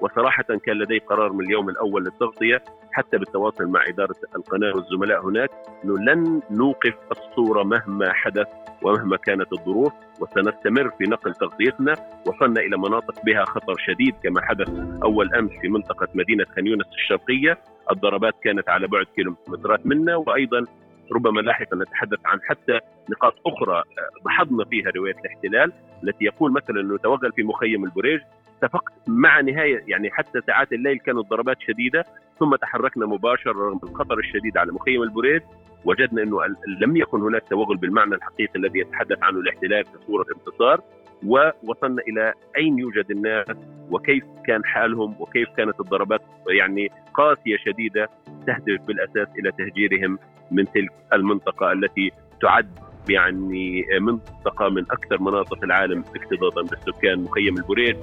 وصراحة 0.00 0.42
كان 0.42 0.78
لدي 0.78 0.98
قرار 0.98 1.32
من 1.32 1.44
اليوم 1.44 1.68
الأول 1.68 2.04
للتغطية 2.04 2.62
حتى 2.92 3.18
بالتواصل 3.18 3.66
مع 3.66 3.88
إدارة 3.88 4.14
القناة 4.36 4.72
والزملاء 4.74 5.26
هناك 5.28 5.50
أنه 5.84 5.98
لن 5.98 6.42
نوقف 6.50 6.94
الصورة 7.12 7.62
مهما 7.62 8.12
حدث 8.12 8.46
ومهما 8.82 9.16
كانت 9.16 9.52
الظروف 9.52 9.92
وسنستمر 10.20 10.90
في 10.90 11.04
نقل 11.04 11.34
تغطيتنا 11.34 11.96
وصلنا 12.26 12.60
إلى 12.60 12.76
مناطق 12.78 13.24
بها 13.24 13.44
خطر 13.44 13.76
شديد 13.78 14.14
كما 14.22 14.40
حدث 14.40 14.68
أول 15.02 15.34
أمس 15.34 15.50
في 15.60 15.68
منطقة 15.68 16.08
مدينة 16.14 16.44
خان 16.56 16.66
يونس 16.66 16.86
الشرقية. 16.86 17.58
الضربات 17.90 18.34
كانت 18.42 18.68
على 18.68 18.86
بعد 18.86 19.06
كيلومترات 19.16 19.86
منا 19.86 20.16
وأيضا 20.16 20.64
ربما 21.12 21.40
لاحقا 21.40 21.76
نتحدث 21.76 22.18
عن 22.24 22.40
حتى 22.42 22.80
نقاط 23.10 23.34
أخرى 23.46 23.82
لاحظنا 24.26 24.64
فيها 24.64 24.90
رواية 24.96 25.14
الاحتلال 25.14 25.72
التي 26.04 26.24
يقول 26.24 26.52
مثلا 26.52 26.80
إنه 26.80 26.98
توغل 26.98 27.32
في 27.32 27.42
مخيم 27.42 27.84
البريج 27.84 28.20
اتفقت 28.62 28.92
مع 29.06 29.40
نهاية 29.40 29.84
يعني 29.86 30.10
حتى 30.10 30.40
ساعات 30.46 30.72
الليل 30.72 30.98
كانت 30.98 31.18
ضربات 31.18 31.56
شديدة 31.60 32.04
ثم 32.38 32.56
تحركنا 32.56 33.06
مباشرة 33.06 33.52
رغم 33.52 33.80
الخطر 33.82 34.18
الشديد 34.18 34.58
على 34.58 34.72
مخيم 34.72 35.02
البريد 35.02 35.42
وجدنا 35.84 36.22
إنه 36.22 36.38
لم 36.80 36.96
يكن 36.96 37.20
هناك 37.22 37.42
توغل 37.50 37.76
بالمعنى 37.76 38.14
الحقيقي 38.14 38.52
الذي 38.56 38.78
يتحدث 38.78 39.22
عنه 39.22 39.38
الاحتلال 39.40 39.84
كصوره 39.84 40.26
انتصار 40.36 40.80
ووصلنا 41.26 42.02
إلى 42.08 42.32
أين 42.56 42.78
يوجد 42.78 43.10
الناس 43.10 43.46
وكيف 43.90 44.24
كان 44.46 44.64
حالهم 44.64 45.16
وكيف 45.18 45.48
كانت 45.56 45.80
الضربات 45.80 46.20
يعني 46.48 46.88
قاسية 47.14 47.56
شديدة 47.56 48.08
تهدف 48.46 48.82
بالأساس 48.86 49.28
إلى 49.38 49.52
تهجيرهم 49.52 50.18
من 50.50 50.64
تلك 50.64 50.92
المنطقة 51.12 51.72
التي 51.72 52.10
تعد 52.42 52.78
يعني 53.08 53.84
منطقة 54.00 54.68
من 54.68 54.82
أكثر 54.90 55.22
مناطق 55.22 55.64
العالم 55.64 56.04
اكتظاظا 56.16 56.62
بالسكان 56.62 57.22
مخيم 57.22 57.56
البريد 57.56 57.96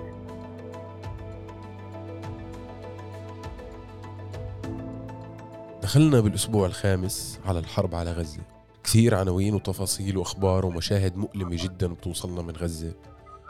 دخلنا 5.88 6.20
بالأسبوع 6.20 6.66
الخامس 6.66 7.40
على 7.46 7.60
الحرب 7.60 7.96
على 7.96 8.12
غزة. 8.12 8.42
كثير 8.84 9.16
عناوين 9.16 9.54
وتفاصيل 9.54 10.18
وأخبار 10.18 10.66
ومشاهد 10.66 11.18
مؤلمة 11.18 11.64
جدا 11.64 11.88
بتوصلنا 11.94 12.42
من 12.42 12.56
غزة. 12.56 12.94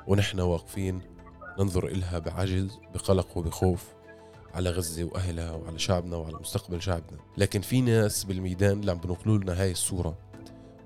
ونحن 0.08 0.40
واقفين 0.40 1.02
ننظر 1.60 1.88
إلها 1.88 2.20
بعجز 2.20 2.80
بقلق 2.94 3.38
وبخوف 3.38 3.86
على 4.54 4.70
غزة 4.70 5.04
وأهلها 5.04 5.52
وعلى 5.52 5.80
شعبنا 5.80 6.16
وعلى 6.16 6.38
مستقبل 6.40 6.82
شعبنا. 6.82 7.18
لكن 7.38 7.62
في 7.62 7.82
ناس 7.82 8.24
بالميدان 8.24 8.80
اللي 8.80 8.92
عم 8.92 8.98
بنقلوا 8.98 9.38
لنا 9.38 9.62
هاي 9.62 9.72
الصورة. 9.72 10.18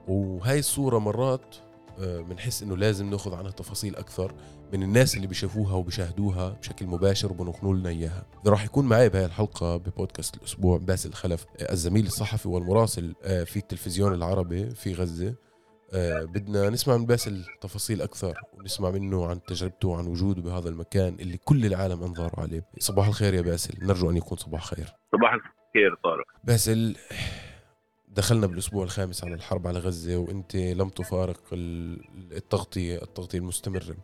وهاي 0.07 0.59
الصورة 0.59 0.99
مرات 0.99 1.55
بنحس 1.99 2.61
آه، 2.61 2.66
إنه 2.66 2.77
لازم 2.77 3.09
ناخذ 3.09 3.33
عنها 3.33 3.52
تفاصيل 3.52 3.95
أكثر. 3.95 4.33
من 4.73 4.83
الناس 4.83 5.16
اللي 5.16 5.27
بيشوفوها 5.27 5.73
وبيشاهدوها 5.73 6.50
بشكل 6.50 6.88
مباشر 6.88 7.31
وبنقلوا 7.31 7.73
لنا 7.75 7.89
إياها. 7.89 8.25
راح 8.47 8.66
يكون 8.66 8.86
معي 8.86 9.09
بهاي 9.09 9.25
الحلقة 9.25 9.78
ببودكاست 9.78 10.38
الأسبوع 10.38 10.78
باسل 10.78 11.13
خلف 11.13 11.45
آه، 11.59 11.72
الزميل 11.72 12.05
الصحفي 12.05 12.47
والمراسل 12.47 13.16
آه، 13.23 13.44
في 13.44 13.58
التلفزيون 13.58 14.13
العربي 14.13 14.69
في 14.69 14.94
غزة. 14.94 15.36
بدنا 16.33 16.69
نسمع 16.69 16.97
من 16.97 17.05
باسل 17.05 17.45
تفاصيل 17.61 18.02
أكثر 18.02 18.33
ونسمع 18.53 18.91
منه 18.91 19.25
عن 19.25 19.44
تجربته 19.44 19.88
وعن 19.88 20.08
وجوده 20.08 20.41
بهذا 20.41 20.69
المكان 20.69 21.13
اللي 21.19 21.38
كل 21.38 21.66
العالم 21.66 22.03
أنظار 22.03 22.31
عليه. 22.38 22.66
صباح 22.80 23.08
الخير 23.08 23.33
يا 23.33 23.41
باسل. 23.41 23.85
نرجو 23.85 24.09
أن 24.09 24.17
يكون 24.17 24.38
صباح 24.38 24.66
خير. 24.66 24.94
صباح 25.11 25.33
الخير 25.33 25.95
طارق. 26.03 26.25
باسل 26.44 26.95
دخلنا 28.15 28.47
بالأسبوع 28.47 28.83
الخامس 28.83 29.23
على 29.23 29.33
الحرب 29.33 29.67
على 29.67 29.79
غزة 29.79 30.17
وأنت 30.17 30.55
لم 30.55 30.89
تفارق 30.89 31.41
التغطية 31.53 33.01
التغطية 33.01 33.37
المستمرة. 33.37 33.95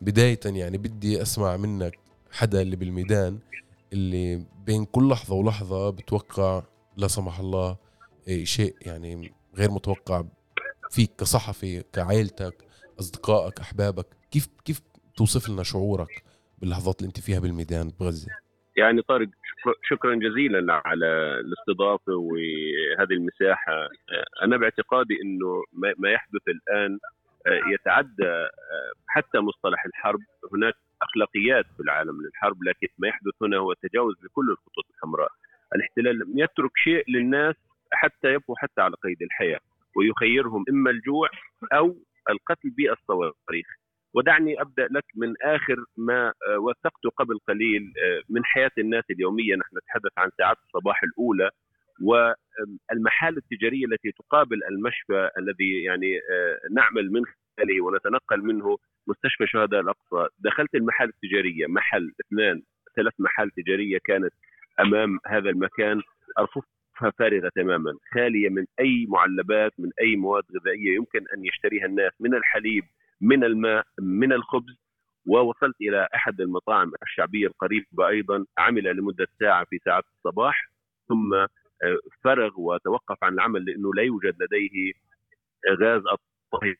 بدايه 0.00 0.40
يعني 0.44 0.78
بدي 0.78 1.22
أسمع 1.22 1.56
منك 1.56 1.98
حدا 2.32 2.62
اللي 2.62 2.76
بالميدان 2.76 3.38
اللي 3.92 4.44
بين 4.66 4.84
كل 4.84 5.08
لحظة 5.08 5.34
ولحظة 5.34 5.90
بتوقع 5.90 6.62
لا 6.96 7.08
سمح 7.08 7.38
الله 7.40 7.76
شيء 8.42 8.76
يعني 8.80 9.32
غير 9.56 9.70
متوقع 9.70 10.24
فيك 10.90 11.10
كصحفي 11.18 11.82
كعائلتك 11.92 12.64
أصدقائك 13.00 13.60
أحبابك. 13.60 14.06
كيف 14.30 14.48
كيف 14.64 14.80
توصف 15.16 15.48
لنا 15.48 15.62
شعورك 15.62 16.22
باللحظات 16.58 16.98
اللي 17.00 17.08
أنت 17.08 17.20
فيها 17.20 17.38
بالميدان 17.38 17.92
بغزة؟ 18.00 18.28
يعني 18.76 19.02
طارق 19.02 19.28
شكرا 19.82 20.14
جزيلا 20.14 20.82
على 20.84 21.06
الاستضافة 21.40 22.12
وهذه 22.12 23.12
المساحة. 23.12 23.88
أنا 24.42 24.56
باعتقادي 24.56 25.22
إنه 25.22 25.62
ما 25.98 26.10
يحدث 26.10 26.48
الآن 26.48 26.98
يتعدى 27.72 28.48
حتى 29.08 29.38
مصطلح 29.38 29.84
الحرب. 29.84 30.20
هناك 30.52 30.74
أخلاقيات 31.02 31.66
في 31.76 31.82
العالم 31.82 32.22
للحرب 32.22 32.56
لكن 32.64 32.88
ما 32.98 33.08
يحدث 33.08 33.42
هنا 33.42 33.56
هو 33.56 33.72
تجاوز 33.72 34.14
لكل 34.24 34.50
الخطوط 34.50 34.84
الحمراء. 34.90 35.30
الاحتلال 35.74 36.18
لم 36.18 36.38
يترك 36.38 36.70
شيء 36.76 37.04
للناس 37.08 37.54
حتى 37.92 38.32
يبقوا 38.32 38.56
حتى 38.58 38.80
على 38.80 38.94
قيد 39.02 39.22
الحياة 39.22 39.60
ويخيرهم 39.96 40.64
إما 40.70 40.90
الجوع 40.90 41.28
أو 41.72 41.96
القتل 42.30 42.70
بالصواريخ. 42.70 43.66
ودعني 44.14 44.60
أبدأ 44.60 44.88
لك 44.90 45.04
من 45.16 45.34
آخر 45.42 45.84
ما 45.96 46.32
آه، 46.48 46.58
وثقته 46.58 47.10
قبل 47.16 47.38
قليل 47.48 47.92
آه، 48.04 48.22
من 48.28 48.44
حياة 48.44 48.70
الناس 48.78 49.04
اليومية. 49.10 49.56
نحن 49.56 49.76
نتحدث 49.76 50.12
عن 50.18 50.30
ساعات 50.38 50.56
الصباح 50.66 51.02
الأولى 51.02 51.50
والمحال 52.02 53.36
التجارية 53.36 53.86
التي 53.86 54.12
تقابل 54.12 54.60
المشفى 54.70 55.30
الذي 55.38 55.82
يعني 55.82 56.16
آه، 56.16 56.58
نعمل 56.74 57.12
من 57.12 57.22
خلاله 57.24 57.84
ونتنقل 57.84 58.42
منه 58.42 58.78
مستشفى 59.06 59.46
شهداء 59.46 59.80
الأقصى. 59.80 60.28
دخلت 60.38 60.74
المحال 60.74 61.08
التجارية 61.08 61.66
محل 61.66 62.12
اثنان 62.20 62.62
ثلاث 62.96 63.12
محال 63.18 63.50
تجارية 63.50 63.98
كانت 64.04 64.32
أمام 64.80 65.18
هذا 65.26 65.50
المكان. 65.50 66.02
ارففها 66.38 67.10
فارغة 67.18 67.50
تماما 67.54 67.92
خالية 68.14 68.48
من 68.48 68.64
أي 68.80 69.06
معلبات 69.08 69.72
من 69.78 69.90
أي 70.00 70.16
مواد 70.16 70.44
غذائية 70.56 70.94
يمكن 70.94 71.24
أن 71.34 71.44
يشتريها 71.44 71.86
الناس 71.86 72.12
من 72.20 72.34
الحليب 72.34 72.84
من 73.24 73.44
الماء 73.44 73.84
من 74.00 74.32
الخبز 74.32 74.78
ووصلت 75.26 75.76
إلى 75.80 76.08
أحد 76.14 76.40
المطاعم 76.40 76.92
الشعبية 77.02 77.46
القريبة 77.46 78.08
أيضا 78.08 78.44
عمل 78.58 78.96
لمدة 78.96 79.26
ساعة 79.40 79.64
في 79.64 79.78
ساعات 79.84 80.04
الصباح 80.16 80.70
ثم 81.08 81.34
آه، 81.34 81.98
فرغ 82.24 82.60
وتوقف 82.60 83.24
عن 83.24 83.32
العمل 83.32 83.64
لأنه 83.64 83.94
لا 83.94 84.02
يوجد 84.02 84.42
لديه 84.42 84.92
غاز 85.80 86.02
الطهي 86.06 86.74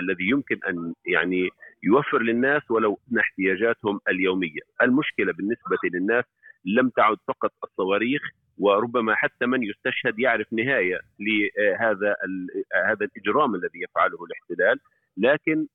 الذي 0.00 0.30
يمكن 0.30 0.60
أن 0.68 0.94
يعني 1.06 1.48
يوفر 1.82 2.22
للناس 2.22 2.70
ولو 2.70 2.98
احتياجاتهم 3.20 4.00
اليومية، 4.08 4.60
المشكلة 4.82 5.32
بالنسبة 5.32 5.78
للناس 5.94 6.24
لم 6.64 6.88
تعد 6.88 7.16
فقط 7.28 7.52
الصواريخ 7.64 8.22
وربما 8.58 9.14
حتى 9.14 9.46
من 9.46 9.62
يستشهد 9.62 10.18
يعرف 10.18 10.52
نهاية 10.52 11.00
لهذا 11.20 12.16
هذا 12.86 13.04
الإجرام 13.04 13.54
الذي 13.54 13.82
يفعله 13.82 14.24
الاحتلال. 14.24 14.80
لكن 15.20 15.66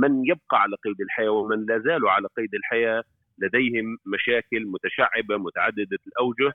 من 0.00 0.24
يبقى 0.26 0.62
على 0.62 0.76
قيد 0.84 1.00
الحياة 1.00 1.30
ومن 1.30 1.66
لا 1.66 1.78
زالوا 1.78 2.10
على 2.10 2.28
قيد 2.36 2.54
الحياة 2.54 3.02
لديهم 3.38 3.98
مشاكل 4.14 4.66
متشعبة 4.66 5.36
متعددة 5.36 5.98
الأوجه 6.06 6.52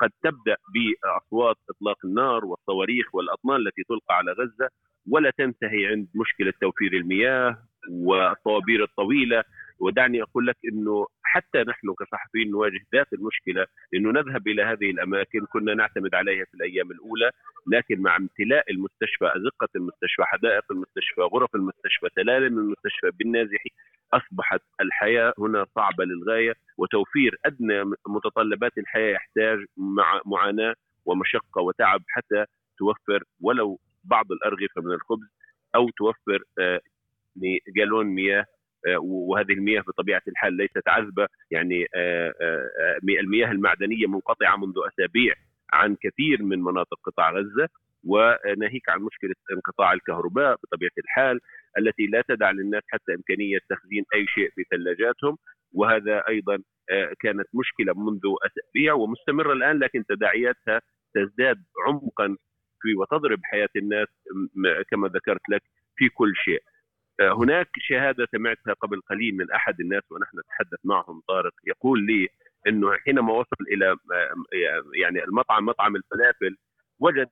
قد 0.00 0.10
تبدأ 0.22 0.56
بأصوات 0.74 1.56
إطلاق 1.70 1.96
النار 2.04 2.44
والصواريخ 2.44 3.14
والأطنان 3.14 3.56
التي 3.56 3.82
تلقى 3.88 4.14
على 4.16 4.32
غزة 4.32 4.68
ولا 5.10 5.30
تنتهي 5.38 5.86
عند 5.86 6.08
مشكلة 6.14 6.52
توفير 6.60 6.92
المياه 6.92 7.58
والطوابير 7.90 8.84
الطويلة. 8.84 9.44
ودعني 9.78 10.22
أقول 10.22 10.46
لك 10.46 10.56
إنه 10.72 11.06
حتى 11.34 11.58
نحن 11.58 11.94
كصحفيين 11.98 12.50
نواجه 12.50 12.80
ذات 12.94 13.12
المشكلة 13.12 13.66
انه 13.94 14.10
نذهب 14.10 14.48
إلى 14.48 14.62
هذه 14.62 14.90
الأماكن 14.90 15.46
كنا 15.52 15.74
نعتمد 15.74 16.14
عليها 16.14 16.44
في 16.44 16.54
الأيام 16.54 16.90
الأولى 16.90 17.30
لكن 17.66 18.00
مع 18.00 18.16
امتلاء 18.16 18.70
المستشفى 18.70 19.26
أزقة 19.36 19.68
المستشفى 19.76 20.22
حدائق 20.24 20.64
المستشفى 20.70 21.20
غرف 21.20 21.54
المستشفى 21.54 22.08
سلالم 22.14 22.58
المستشفى 22.58 23.10
بالنازحي 23.18 23.70
أصبحت 24.12 24.60
الحياة 24.80 25.34
هنا 25.38 25.66
صعبة 25.74 26.04
للغاية 26.04 26.54
وتوفير 26.78 27.36
أدنى 27.46 27.84
متطلبات 28.06 28.78
الحياة 28.78 29.14
يحتاج 29.14 29.58
مع 29.76 30.20
معاناة 30.26 30.74
ومشقة 31.04 31.62
وتعب 31.62 32.02
حتى 32.08 32.44
توفر 32.78 33.24
ولو 33.40 33.80
بعض 34.04 34.32
الأرغفة 34.32 34.82
من 34.82 34.92
الخبز 34.92 35.28
أو 35.74 35.90
توفر 35.90 36.42
آه، 36.58 36.80
جالون 37.76 38.06
مياه 38.06 38.46
وهذه 38.98 39.52
المياه 39.52 39.80
بطبيعة 39.80 40.22
الحال 40.28 40.56
ليست 40.56 40.88
عذبة. 40.88 41.26
يعني 41.50 41.86
آه، 41.94 42.34
آه، 42.40 42.98
المياه 43.20 43.50
المعدنية 43.50 44.06
منقطعة 44.06 44.56
منذ 44.56 44.74
أسابيع 44.92 45.34
عن 45.72 45.96
كثير 46.02 46.42
من 46.42 46.58
مناطق 46.62 46.98
قطاع 47.04 47.30
غزة 47.30 47.68
وناهيك 48.04 48.88
عن 48.88 49.00
مشكلة 49.00 49.34
انقطاع 49.52 49.92
الكهرباء 49.92 50.56
بطبيعة 50.62 50.90
الحال 50.98 51.40
التي 51.78 52.06
لا 52.06 52.22
تدع 52.28 52.50
للناس 52.50 52.82
حتى 52.88 53.14
إمكانية 53.14 53.58
تخزين 53.70 54.04
أي 54.14 54.26
شيء 54.26 54.50
في 54.54 54.64
ثلاجاتهم. 54.70 55.36
وهذا 55.72 56.22
أيضا 56.28 56.58
كانت 57.20 57.46
مشكلة 57.54 57.94
منذ 57.96 58.20
أسابيع 58.46 58.94
ومستمرة 58.94 59.52
الآن 59.52 59.78
لكن 59.78 60.04
تداعياتها 60.08 60.80
تزداد 61.14 61.64
عمقا 61.86 62.36
في 62.80 62.94
وتضرب 62.94 63.40
حياة 63.44 63.68
الناس 63.76 64.08
كما 64.90 65.08
ذكرت 65.08 65.48
لك 65.48 65.62
في 65.96 66.08
كل 66.08 66.32
شيء. 66.36 66.62
هناك 67.20 67.68
شهادة 67.78 68.26
سمعتها 68.32 68.72
قبل 68.72 69.00
قليل 69.00 69.36
من 69.36 69.52
أحد 69.52 69.80
الناس 69.80 70.02
ونحن 70.10 70.38
نتحدث 70.38 70.78
معهم 70.84 71.22
طارق 71.28 71.52
يقول 71.66 72.06
لي 72.06 72.28
إنه 72.66 72.92
حينما 72.92 73.32
وصل 73.32 73.64
إلى 73.72 73.96
يعني 74.94 75.24
المطعم 75.24 75.66
مطعم 75.66 75.96
الفلافل 75.96 76.56
وجد 77.00 77.28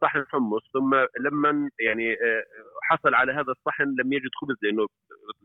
صحن 0.00 0.24
حمص 0.28 0.62
ثم 0.72 0.94
لما 1.20 1.70
يعني 1.80 2.12
آه، 2.12 2.44
حصل 2.82 3.14
على 3.14 3.32
هذا 3.32 3.52
الصحن 3.52 3.84
لم 3.84 4.12
يجد 4.12 4.30
خبز 4.40 4.56
لأنه 4.62 4.86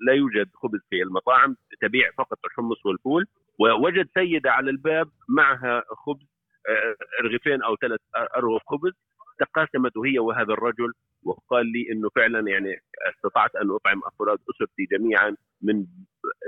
لا 0.07 0.13
يوجد 0.13 0.49
خبز 0.55 0.79
في 0.89 1.01
المطاعم 1.01 1.55
تبيع 1.81 2.11
فقط 2.17 2.37
الحمص 2.45 2.85
والفول 2.85 3.25
ووجد 3.59 4.09
سيدة 4.13 4.51
على 4.51 4.69
الباب 4.69 5.09
معها 5.29 5.83
خبز 5.87 6.27
آه، 6.69 6.95
رغيفين 7.23 7.61
أو 7.63 7.75
ثلاث 7.75 7.99
أرغف 8.37 8.61
خبز 8.67 8.93
تقاسمت 9.39 9.97
هي 10.06 10.19
وهذا 10.19 10.53
الرجل 10.53 10.91
وقال 11.24 11.65
لي 11.65 11.91
إنه 11.91 12.09
فعلا 12.15 12.50
يعني 12.51 12.81
استطعت 13.15 13.56
أن 13.56 13.71
أطعم 13.71 14.01
أفراد 14.06 14.39
أسرتي 14.50 14.86
جميعا 14.91 15.36
من 15.62 15.86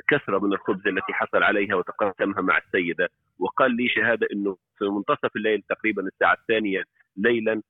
كثرة 0.09 0.39
من 0.39 0.53
الخبز 0.53 0.87
التي 0.87 1.13
حصل 1.13 1.43
عليها 1.43 1.75
وتقاسمها 1.75 2.41
مع 2.41 2.57
السيدة. 2.57 3.09
وقال 3.39 3.75
لي 3.75 3.87
شهادة 3.87 4.27
إنه 4.33 4.57
في 4.77 4.85
منتصف 4.85 5.35
الليل 5.35 5.61
تقريبا 5.69 6.01
الساعة 6.01 6.33
الثانية 6.33 6.83
ليلا 7.17 7.61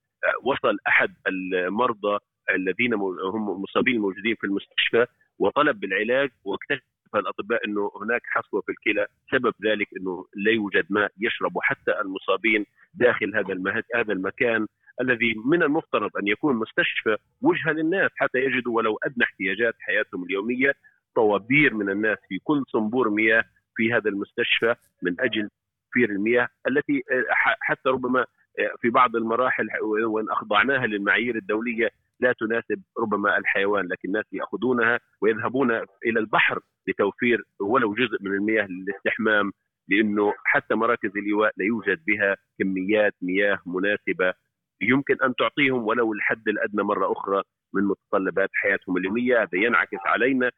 وصل 0.44 0.77
أحد 0.88 1.13
المرضى 1.27 2.19
الذين 2.50 2.94
هم 3.33 3.62
مصابين 3.62 3.95
الموجودين 3.95 4.35
في 4.35 4.47
المستشفى 4.47 5.06
وطلب 5.39 5.79
بالعلاج 5.79 6.29
واكتشف 6.44 6.83
الأطباء 7.15 7.65
إنه 7.67 7.91
هناك 8.01 8.21
حصوة 8.25 8.62
في 8.62 8.71
الكلى. 8.71 9.07
سبب 9.31 9.53
ذلك 9.65 9.88
إنه 9.97 10.25
لا 10.35 10.51
يوجد 10.51 10.85
ماء 10.89 11.12
يشرب 11.19 11.51
حتى 11.62 12.01
المصابين 12.01 12.65
داخل 12.94 13.35
هذا 13.35 13.83
هذا 13.95 14.13
المكان. 14.13 14.67
الذي 15.01 15.33
من 15.45 15.63
المفترض 15.63 16.17
أن 16.17 16.27
يكون 16.27 16.55
مستشفى 16.55 17.17
وجهه 17.41 17.71
للناس 17.71 18.11
حتى 18.15 18.38
يجدوا 18.38 18.75
ولو 18.75 18.97
أدنى 19.03 19.23
احتياجات 19.23 19.73
حياتهم 19.79 20.23
اليومية 20.23 20.73
طوابير 21.15 21.73
من 21.73 21.89
الناس 21.89 22.17
في 22.29 22.39
كل 22.43 22.63
صنبور 22.67 23.09
مياه 23.09 23.43
في 23.75 23.93
هذا 23.93 24.09
المستشفى 24.09 24.75
من 25.01 25.15
أجل 25.19 25.49
توفير 25.91 26.09
المياه 26.09 26.47
التي 26.67 27.03
آه، 27.11 27.23
حتى 27.61 27.89
ربما 27.89 28.19
آه، 28.59 28.71
في 28.81 28.89
بعض 28.89 29.15
المراحل 29.15 29.67
وإن 29.83 30.29
أخضعناها 30.29 30.88
للمعايير 30.88 31.35
الدولية 31.35 31.89
لا 32.19 32.33
تناسب 32.39 32.81
ربما 32.99 33.38
الحيوان 33.38 33.85
لكن 33.85 34.07
الناس 34.07 34.25
يأخذونها 34.31 34.99
ويذهبون 35.21 35.71
إلى 36.05 36.19
البحر 36.19 36.59
لتوفير 36.88 37.43
ولو 37.59 37.93
جزء 37.93 38.17
من 38.21 38.31
المياه 38.31 38.67
للاستحمام 38.67 39.51
لأنه 39.89 40.33
حتى 40.45 40.75
مراكز 40.75 41.17
الايواء 41.17 41.51
لا 41.57 41.65
يوجد 41.65 41.99
بها 42.07 42.38
كميات 42.59 43.13
مياه 43.21 43.59
مناسبة 43.65 44.33
يمكن 44.81 45.15
أن 45.23 45.35
تعطيهم 45.35 45.83
ولو 45.87 46.13
الحد 46.13 46.47
الأدنى 46.47 46.83
مرة 46.83 47.11
أخرى 47.11 47.43
من 47.73 47.83
متطلبات 47.83 48.49
حياتهم 48.53 48.97
اليومية، 48.97 49.41
هذا 49.41 49.49
ينعكس 49.53 49.99
علينا، 50.05 50.51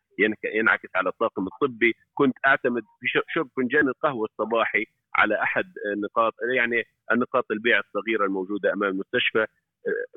ينعكس 0.55 0.89
على 0.95 1.09
الطاقم 1.09 1.47
الطبي، 1.47 1.93
كنت 2.13 2.35
أعتمد 2.45 2.83
في 2.99 3.07
شرب 3.27 3.49
فنجان 3.57 3.87
القهوة 3.87 4.25
الصباحي 4.25 4.85
على 5.15 5.41
أحد 5.41 5.65
نقاط 6.03 6.33
يعني 6.55 6.83
النقاط 7.11 7.51
البيع 7.51 7.79
الصغيرة 7.79 8.25
الموجودة 8.25 8.73
أمام 8.73 8.89
المستشفى. 8.89 9.45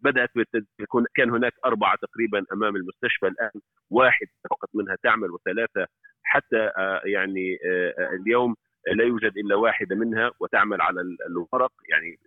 بدأت 0.05 0.31
يكون 0.81 1.07
كان 1.15 1.31
هناك 1.31 1.53
أربعة 1.65 1.97
تقريبا 1.97 2.45
أمام 2.53 2.77
المستشفى 2.77 3.27
الآن. 3.27 3.61
واحد 3.91 4.27
فقط 4.51 4.69
منها 4.75 4.97
تعمل 5.03 5.31
وثلاثة 5.31 5.87
حتى 6.23 6.71
آه، 6.79 7.01
يعني 7.05 7.59
آه، 7.67 8.11
اليوم 8.15 8.57
لا 8.95 9.05
يوجد 9.05 9.39
إلا 9.39 9.55
واحدة 9.55 9.97
منها 9.97 10.31
وتعمل 10.41 10.81
على 10.81 11.01
الورق 11.29 11.73
يعني 11.91 12.19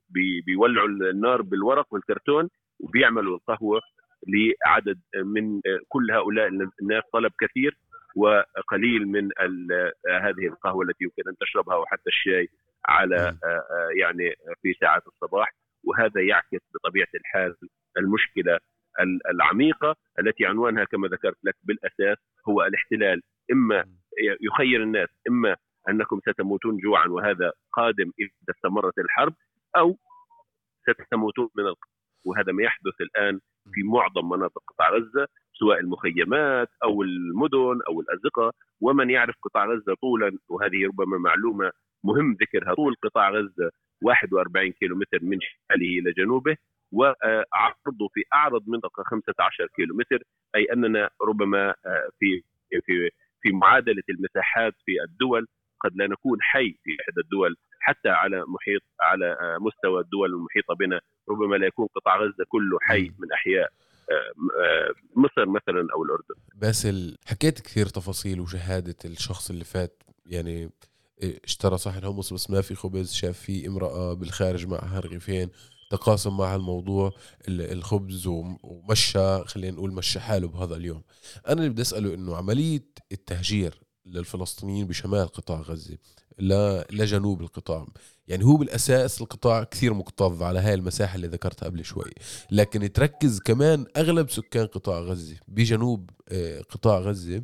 بيولعوا 0.45 0.87
النار 0.87 1.41
بالورق 1.41 1.93
والكرتون 1.93 2.49
وبيعملوا 2.79 3.37
القهوة 3.37 3.81
لعدد 4.27 4.99
من 5.15 5.61
كل 5.87 6.11
هؤلاء 6.11 6.47
الناس 6.81 7.03
طلب 7.13 7.31
كثير 7.39 7.77
وقليل 8.15 9.07
من 9.07 9.29
هذه 10.21 10.47
القهوة 10.47 10.83
التي 10.85 11.03
يمكن 11.03 11.29
أن 11.29 11.35
تشربها 11.39 11.75
وحتى 11.75 12.07
الشاي 12.07 12.47
على 12.85 13.35
يعني 13.99 14.35
في 14.61 14.73
ساعات 14.79 15.07
الصباح. 15.07 15.53
وهذا 15.83 16.21
يعكس 16.21 16.59
بطبيعة 16.75 17.07
الحال 17.15 17.55
المشكلة 17.97 18.59
العميقة 19.31 19.95
التي 20.19 20.45
عنوانها 20.45 20.83
كما 20.83 21.07
ذكرت 21.07 21.37
لك 21.43 21.55
بالأساس 21.63 22.17
هو 22.49 22.63
الاحتلال. 22.63 23.21
إما 23.51 23.85
يخير 24.41 24.83
الناس 24.83 25.09
إما 25.29 25.55
أنكم 25.89 26.19
ستموتون 26.19 26.77
جوعا 26.77 27.07
وهذا 27.07 27.51
قادم 27.71 28.11
إذا 28.19 28.55
استمرت 28.55 28.97
الحرب 28.99 29.33
أو 29.77 29.97
ستموتون 31.05 31.49
من 31.55 31.65
القتل 31.65 31.99
وهذا 32.25 32.51
ما 32.51 32.63
يحدث 32.63 33.01
الآن 33.01 33.39
في 33.73 33.83
معظم 33.83 34.29
مناطق 34.29 34.63
قطاع 34.67 34.89
غزة 34.89 35.27
سواء 35.59 35.79
المخيمات 35.79 36.69
أو 36.83 37.01
المدن 37.03 37.79
أو 37.87 38.01
الأزقة. 38.01 38.53
ومن 38.81 39.09
يعرف 39.09 39.35
قطاع 39.41 39.65
غزة 39.65 39.95
طولا 40.01 40.37
وهذه 40.49 40.85
ربما 40.87 41.17
معلومة 41.17 41.71
مهم 42.03 42.37
ذكرها 42.41 42.73
طول 42.75 42.95
قطاع 43.03 43.29
غزة 43.29 43.71
41 44.01 44.71
كيلومتر 44.71 45.19
من 45.21 45.37
شماله 45.41 45.99
إلى 45.99 46.11
جنوبه 46.11 46.57
وعرضه 46.91 48.07
في 48.13 48.23
أعرض 48.33 48.63
منطقة 48.67 49.03
15 49.03 49.67
كيلومتر. 49.75 50.23
أي 50.55 50.65
أننا 50.73 51.09
ربما 51.21 51.69
آه، 51.69 52.09
في 52.19 52.43
في 52.69 53.09
في 53.41 53.51
معادلة 53.51 54.03
المساحات 54.09 54.73
في 54.85 54.91
الدول 55.03 55.47
قد 55.79 55.91
لا 55.95 56.07
نكون 56.07 56.37
حي 56.41 56.69
في 56.83 56.91
إحدى 57.01 57.21
الدول 57.23 57.55
حتى 57.79 58.09
على 58.09 58.43
محيط 58.47 58.81
على 59.01 59.25
آه، 59.25 59.57
مستوى 59.61 60.01
الدول 60.01 60.29
المحيطة 60.29 60.73
بنا 60.79 61.01
ربما 61.29 61.55
لا 61.55 61.67
يكون 61.67 61.87
قطاع 61.95 62.17
غزة 62.17 62.45
كله 62.47 62.77
حي 62.81 63.11
من 63.19 63.31
أحياء 63.33 63.69
آه، 64.11 64.31
آه، 64.63 64.93
مصر 65.15 65.45
مثلا 65.45 65.87
أو 65.93 66.03
الأردن. 66.03 66.35
باسل 66.55 67.17
حكيت 67.25 67.59
كثير 67.59 67.85
تفاصيل 67.85 68.39
وشهادة 68.39 68.95
الشخص 69.05 69.49
اللي 69.49 69.63
فات 69.63 70.03
يعني 70.25 70.69
اشترى 71.43 71.77
صحن 71.77 72.01
حمص 72.05 72.33
بس 72.33 72.49
ما 72.49 72.61
في 72.61 72.75
خبز 72.75 73.13
شاف 73.13 73.37
في 73.39 73.67
امرأة 73.67 74.13
بالخارج 74.13 74.67
معها 74.67 74.99
رغيفين 74.99 75.49
تقاسم 75.89 76.37
مع 76.37 76.55
الموضوع 76.55 77.11
الخبز 77.47 78.27
ومشى 78.27 79.43
خلينا 79.45 79.75
نقول 79.75 79.93
مشى 79.93 80.19
حاله 80.19 80.47
بهذا 80.47 80.75
اليوم. 80.75 81.03
أنا 81.47 81.59
اللي 81.59 81.69
بدي 81.69 81.81
أسأله 81.81 82.13
إنه 82.13 82.35
عملية 82.35 82.85
التهجير 83.11 83.79
للفلسطينيين 84.09 84.87
بشمال 84.87 85.27
قطاع 85.27 85.61
غزة 85.61 85.97
لجنوب 86.91 87.41
القطاع. 87.41 87.85
يعني 88.27 88.45
هو 88.45 88.57
بالأساس 88.57 89.21
القطاع 89.21 89.63
كثير 89.63 89.93
مكتظ 89.93 90.43
على 90.43 90.59
هاي 90.59 90.73
المساحة 90.73 91.15
اللي 91.15 91.27
ذكرتها 91.27 91.65
قبل 91.65 91.85
شوي. 91.85 92.11
لكن 92.51 92.93
تركز 92.93 93.39
كمان 93.39 93.85
أغلب 93.97 94.29
سكان 94.29 94.67
قطاع 94.67 94.99
غزة 94.99 95.35
بجنوب 95.47 96.09
آه، 96.29 96.61
قطاع 96.61 96.99
غزة. 96.99 97.43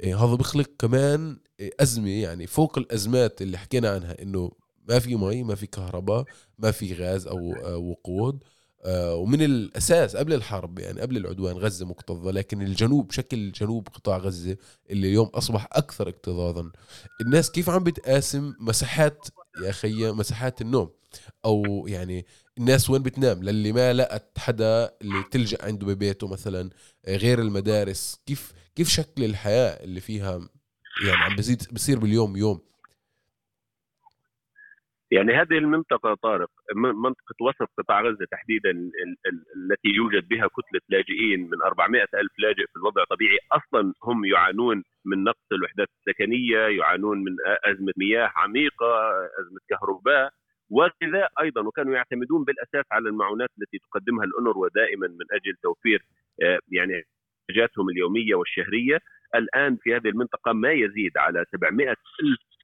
آه، 0.00 0.14
هذا 0.14 0.34
بيخلق 0.34 0.70
كمان 0.78 1.38
آه، 1.60 1.70
أزمة 1.80 2.10
يعني 2.10 2.46
فوق 2.46 2.78
الأزمات 2.78 3.42
اللي 3.42 3.58
حكينا 3.58 3.90
عنها 3.90 4.22
إنه 4.22 4.52
ما 4.88 4.98
في 4.98 5.16
مي 5.16 5.42
ما 5.42 5.54
في 5.54 5.66
كهرباء 5.66 6.24
ما 6.58 6.70
في 6.70 6.94
غاز 6.94 7.26
أو 7.26 7.54
وقود. 7.90 8.42
ومن 8.88 9.42
الأساس 9.42 10.16
قبل 10.16 10.32
الحرب 10.32 10.78
يعني 10.78 11.00
قبل 11.00 11.16
العدوان 11.16 11.56
غزة 11.56 11.86
مكتظة 11.86 12.30
لكن 12.30 12.62
الجنوب 12.62 13.12
شكل 13.12 13.52
جنوب 13.52 13.88
قطاع 13.88 14.16
غزة 14.16 14.56
اللي 14.90 15.08
اليوم 15.08 15.26
أصبح 15.26 15.68
أكثر 15.72 16.08
اكتظاظا. 16.08 16.70
الناس 17.20 17.50
كيف 17.50 17.70
عم 17.70 17.84
بتقاسم 17.84 18.54
مساحات 18.60 19.28
يا 19.64 19.70
أخي 19.70 20.10
مساحات 20.12 20.60
النوم؟ 20.60 20.90
أو 21.44 21.86
يعني 21.88 22.26
الناس 22.58 22.90
وين 22.90 23.02
بتنام؟ 23.02 23.42
للي 23.42 23.72
ما 23.72 23.92
لقت 23.92 24.38
حدا 24.38 24.94
اللي 25.02 25.24
تلجأ 25.30 25.58
عنده 25.64 25.86
ببيته 25.86 26.28
مثلا 26.28 26.70
غير 27.08 27.40
المدارس. 27.40 28.20
كيف 28.26 28.52
كيف 28.76 28.88
شكل 28.88 29.24
الحياة 29.24 29.84
اللي 29.84 30.00
فيها 30.00 30.48
يعني 31.04 31.16
عم 31.16 31.36
بزيد 31.36 31.62
بصير 31.72 31.98
باليوم 31.98 32.36
يوم؟ 32.36 32.60
يعني 35.10 35.32
هذه 35.34 35.58
المنطقة 35.58 36.14
طارق 36.14 36.50
منطقة 36.76 37.34
وسط 37.40 37.70
قطاع 37.78 38.02
غزة 38.02 38.26
تحديدا 38.30 38.70
التي 39.56 39.88
يوجد 39.88 40.28
بها 40.28 40.46
كتلة 40.46 40.80
لاجئين 40.88 41.40
من 41.40 41.62
400 41.66 42.02
ألف 42.02 42.32
لاجئ 42.38 42.66
في 42.66 42.76
الوضع 42.76 43.02
الطبيعي 43.02 43.38
أصلا 43.52 43.92
هم 44.04 44.24
يعانون 44.24 44.82
من 45.04 45.24
نقص 45.24 45.46
الوحدات 45.52 45.88
السكنية 45.98 46.58
يعانون 46.58 47.18
من 47.24 47.36
أزمة 47.64 47.92
مياه 47.96 48.32
عميقة 48.36 49.10
أزمة 49.40 49.60
كهرباء 49.68 50.30
وكذا 50.70 51.28
أيضا 51.40 51.60
وكانوا 51.66 51.94
يعتمدون 51.94 52.44
بالأساس 52.44 52.84
على 52.92 53.08
المعونات 53.08 53.48
التي 53.58 53.78
تقدمها 53.78 54.24
الأونروا 54.24 54.68
دائما 54.74 55.08
من 55.08 55.26
أجل 55.32 55.56
توفير 55.62 56.02
آه، 56.42 56.58
يعني 56.72 57.02
احتياجاتهم 57.50 57.90
اليومية 57.90 58.34
والشهرية. 58.34 58.98
الآن 59.34 59.76
في 59.76 59.94
هذه 59.94 60.08
المنطقة 60.08 60.52
ما 60.52 60.72
يزيد 60.72 61.18
على 61.18 61.44
700 61.52 61.90
ألف 61.90 62.55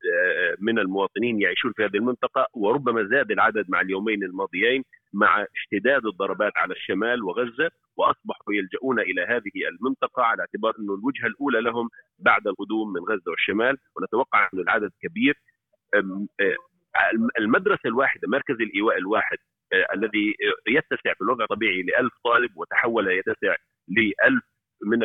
من 0.60 0.78
المواطنين 0.78 1.40
يعيشون 1.40 1.72
في 1.72 1.84
هذه 1.84 1.96
المنطقة 1.96 2.46
وربما 2.54 3.04
زاد 3.04 3.30
العدد 3.30 3.64
مع 3.68 3.80
اليومين 3.80 4.24
الماضيين 4.24 4.84
مع 5.12 5.46
اشتداد 5.56 6.06
الضربات 6.06 6.52
على 6.56 6.74
الشمال 6.74 7.22
وغزة 7.22 7.70
وأصبحوا 7.96 8.54
يلجؤون 8.54 9.00
إلى 9.00 9.22
هذه 9.22 9.68
المنطقة 9.68 10.22
على 10.22 10.40
اعتبار 10.40 10.74
أنه 10.78 10.94
الوجهة 10.94 11.26
الأولى 11.26 11.60
لهم 11.60 11.88
بعد 12.18 12.46
القدوم 12.46 12.92
من 12.92 13.00
غزة 13.00 13.30
والشمال 13.30 13.76
ونتوقع 13.96 14.48
أن 14.54 14.58
العدد 14.58 14.90
كبير. 15.02 15.34
المدرسة 17.38 17.80
الواحدة 17.86 18.28
مركز 18.28 18.54
الإيواء 18.54 18.98
الواحد 18.98 19.38
الذي 19.94 20.34
يتسع 20.68 21.14
في 21.14 21.20
الوضع 21.22 21.44
الطبيعي 21.44 21.82
ل 21.82 21.94
1000 21.98 22.12
طالب 22.24 22.50
وتحول 22.56 23.08
يتسع 23.10 23.56
ل 23.88 24.12
1000 24.24 24.42
من 24.86 24.98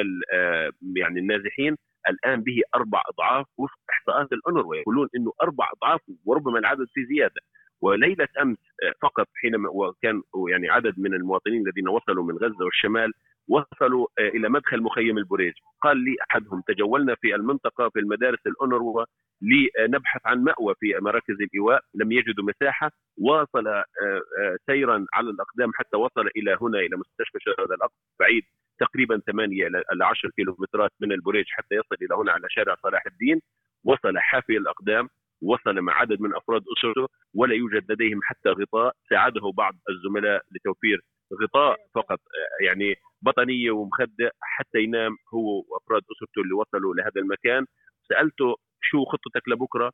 يعني 0.98 1.20
النازحين 1.20 1.76
الآن 2.10 2.42
به 2.42 2.62
أربع 2.76 3.02
أضعاف 3.10 3.46
وفق 3.58 3.78
إحصاءات 3.90 4.34
الانروا 4.34 4.76
يقولون 4.76 5.10
إنه 5.16 5.34
أربع 5.42 5.70
أضعاف 5.78 6.02
وربما 6.26 6.60
العدد 6.60 6.86
في 6.94 7.06
زيادة. 7.06 7.42
وليلة 7.82 8.28
أمس 8.42 8.58
فقط 9.02 9.28
حينما 9.42 9.70
وكان 9.70 10.22
يعني 10.50 10.70
عدد 10.70 10.94
من 11.00 11.14
المواطنين 11.14 11.68
الذين 11.68 11.88
وصلوا 11.88 12.24
من 12.24 12.38
غزة 12.38 12.66
والشمال 12.66 13.14
وصلوا 13.48 14.08
إلى 14.20 14.50
مدخل 14.50 14.82
مخيم 14.82 15.18
البريج. 15.18 15.54
قال 15.82 15.98
لي 15.98 16.16
أحدهم 16.32 16.62
تجولنا 16.68 17.16
في 17.16 17.36
المنطقة 17.36 17.90
في 17.90 18.00
المدارس 18.00 18.40
الانروا 18.48 19.06
لنبحث 19.42 20.22
عن 20.26 20.44
مأوى 20.44 20.76
في 20.80 20.94
مراكز 21.02 21.36
الإيواء. 21.42 21.82
لم 21.96 22.12
يجدوا 22.12 22.44
مساحة. 22.44 22.92
واصل 23.18 23.68
آه، 23.68 23.86
آه، 24.04 24.58
سيرا 24.66 25.06
على 25.14 25.30
الأقدام 25.30 25.72
حتى 25.74 25.98
وصل 25.98 26.28
إلى 26.38 26.58
هنا 26.62 26.80
إلى 26.80 26.98
مستشفى 26.98 27.38
شهداء 27.40 27.76
الأقصى 27.76 27.96
بعيد 28.20 28.44
تقريبا 28.80 29.22
8 29.28 29.68
إلى 29.68 30.06
10 30.06 30.30
كيلومترات 30.30 30.92
من 31.02 31.12
البريج 31.12 31.46
حتى 31.50 31.76
يصل 31.76 31.96
إلى 32.02 32.16
هنا 32.16 32.32
على 32.32 32.48
شارع 32.50 32.76
صلاح 32.84 33.06
الدين. 33.08 33.42
وصل 33.84 34.18
حافي 34.20 34.58
الأقدام 34.58 35.10
وصل 35.42 35.82
مع 35.82 35.94
عدد 35.94 36.22
من 36.22 36.36
أفراد 36.36 36.64
أسرته 36.78 37.08
ولا 37.34 37.56
يوجد 37.56 37.92
لديهم 37.92 38.20
حتى 38.24 38.50
غطاء. 38.50 38.96
ساعده 39.10 39.52
بعض 39.58 39.74
الزملاء 39.90 40.44
لتوفير 40.52 41.02
غطاء 41.44 41.78
فقط 41.96 42.20
يعني 42.62 42.96
بطانيه 43.22 43.72
ومخدة 43.72 44.32
حتى 44.42 44.80
ينام 44.80 45.18
هو 45.34 45.64
وأفراد 45.68 46.02
أسرته 46.12 46.42
اللي 46.42 46.54
وصلوا 46.54 46.96
لهذا 46.96 47.22
المكان. 47.22 47.66
سألته 48.10 48.56
شو 48.82 49.06
خطتك 49.06 49.50
لبكرة؟ 49.50 49.92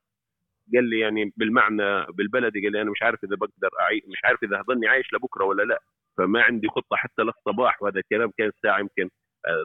قال 0.75 0.89
لي 0.89 0.99
يعني 0.99 1.33
بالمعنى 1.37 2.05
بالبلدي 2.05 2.61
قال 2.61 2.71
لي 2.71 2.81
أنا 2.81 2.91
مش 2.91 3.01
عارف 3.01 3.23
إذا 3.23 3.35
بقدر 3.35 3.69
اعيش 3.81 4.03
مش 4.07 4.21
عارف 4.23 4.43
إذا 4.43 4.61
هضلني 4.61 4.87
عايش 4.87 5.13
لبكرة 5.13 5.43
ولا 5.45 5.63
لا. 5.63 5.79
فما 6.17 6.41
عندي 6.41 6.67
خطة 6.67 6.95
حتى 6.95 7.21
للصباح 7.21 7.81
وهذا 7.83 7.99
الكلام 7.99 8.31
كان 8.37 8.47
الساعة 8.47 8.79
يمكن 8.79 9.09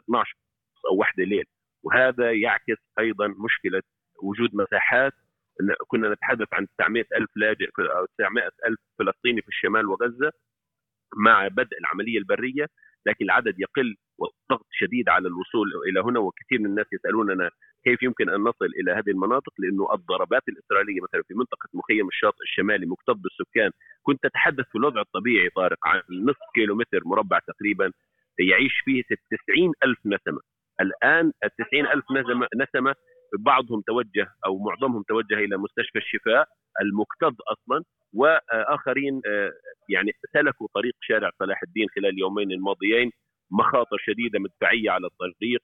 12 0.05 0.35
أو 0.91 0.95
1 0.97 1.19
ليل. 1.19 1.45
وهذا 1.83 2.31
يعكس 2.31 2.77
أيضا 2.99 3.27
مشكلة 3.27 3.81
وجود 4.23 4.55
مساحات. 4.55 5.13
كنا 5.87 6.13
نتحدث 6.13 6.47
عن 6.53 6.67
900 6.77 7.05
ألف 7.15 7.29
لاجئ 7.35 7.69
أو 7.79 8.05
900 8.17 8.51
ألف 8.67 8.79
فلسطيني 8.99 9.41
في 9.41 9.47
الشمال 9.47 9.85
وغزة 9.85 10.31
مع 11.25 11.47
بدء 11.47 11.77
العملية 11.79 12.17
البرية 12.17 12.65
لكن 13.05 13.25
العدد 13.25 13.59
يقل 13.59 13.95
والضغط 14.17 14.67
شديد 14.71 15.09
على 15.09 15.27
الوصول 15.27 15.67
إلى 15.89 15.99
هنا 15.99 16.19
وكثير 16.19 16.59
من 16.59 16.65
الناس 16.65 16.85
يسألوننا 16.93 17.49
كيف 17.83 18.03
يمكن 18.03 18.29
أن 18.29 18.39
نصل 18.41 18.65
إلى 18.79 18.91
هذه 18.91 19.11
المناطق؟ 19.15 19.53
لأنه 19.59 19.93
الضربات 19.93 20.41
الإسرائيلية 20.49 21.01
مثلا 21.01 21.23
في 21.27 21.33
منطقة 21.33 21.69
مخيم 21.73 22.07
الشاطئ 22.07 22.43
الشمالي 22.43 22.85
مكتظ 22.85 23.15
بالسكان 23.23 23.71
كنت 24.03 24.25
أتحدث 24.25 24.65
في 24.71 24.77
الوضع 24.77 25.01
الطبيعي 25.01 25.49
طارق 25.49 25.77
عن 25.85 26.01
نصف 26.29 26.47
كيلومتر 26.55 27.01
مربع 27.05 27.39
تقريبا 27.39 27.91
يعيش 28.39 28.73
فيه 28.85 29.01
90 29.03 29.73
ألف 29.83 29.99
نسمة. 30.05 30.41
الآن 30.81 31.31
ال 31.43 31.49
90 31.67 31.87
ألف 31.87 32.05
نسمة, 32.11 32.47
نسمة 32.55 32.95
بعضهم 33.39 33.81
توجه 33.87 34.27
أو 34.45 34.57
معظمهم 34.57 35.03
توجه 35.07 35.35
إلى 35.45 35.57
مستشفى 35.57 35.97
الشفاء 35.97 36.47
المكتظ 36.81 37.35
أصلا 37.53 37.83
وآخرين 38.13 39.21
آه، 39.27 39.51
يعني 39.89 40.11
سلكوا 40.33 40.67
طريق 40.73 40.93
شارع 41.01 41.29
صلاح 41.39 41.63
الدين 41.63 41.87
خلال 41.95 42.09
اليومين 42.09 42.51
الماضيين 42.51 43.11
مخاطر 43.51 43.97
شديدة 43.99 44.39
مدفعية 44.39 44.91
على 44.91 45.07
الطريق 45.07 45.63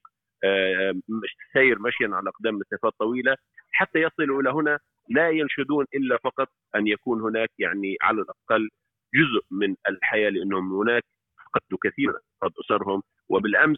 سير 1.53 1.79
مشيا 1.79 2.09
على 2.15 2.29
أقدام 2.29 2.55
مسافات 2.55 2.93
طويلة 2.99 3.35
حتى 3.71 3.99
يصلوا 3.99 4.41
إلى 4.41 4.49
هنا 4.49 4.79
لا 5.09 5.29
ينشدون 5.29 5.85
إلا 5.95 6.17
فقط 6.23 6.47
أن 6.75 6.87
يكون 6.87 7.21
هناك 7.21 7.49
يعني 7.59 7.97
على 8.01 8.21
الأقل 8.21 8.69
جزء 9.15 9.45
من 9.51 9.75
الحياة 9.89 10.29
لأنهم 10.29 10.73
هناك 10.73 11.03
فقدوا 11.37 11.77
كثير 11.83 12.09
من 12.43 12.49
اسرهم 12.59 13.01
وبالأمس 13.29 13.77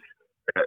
آه، 0.58 0.66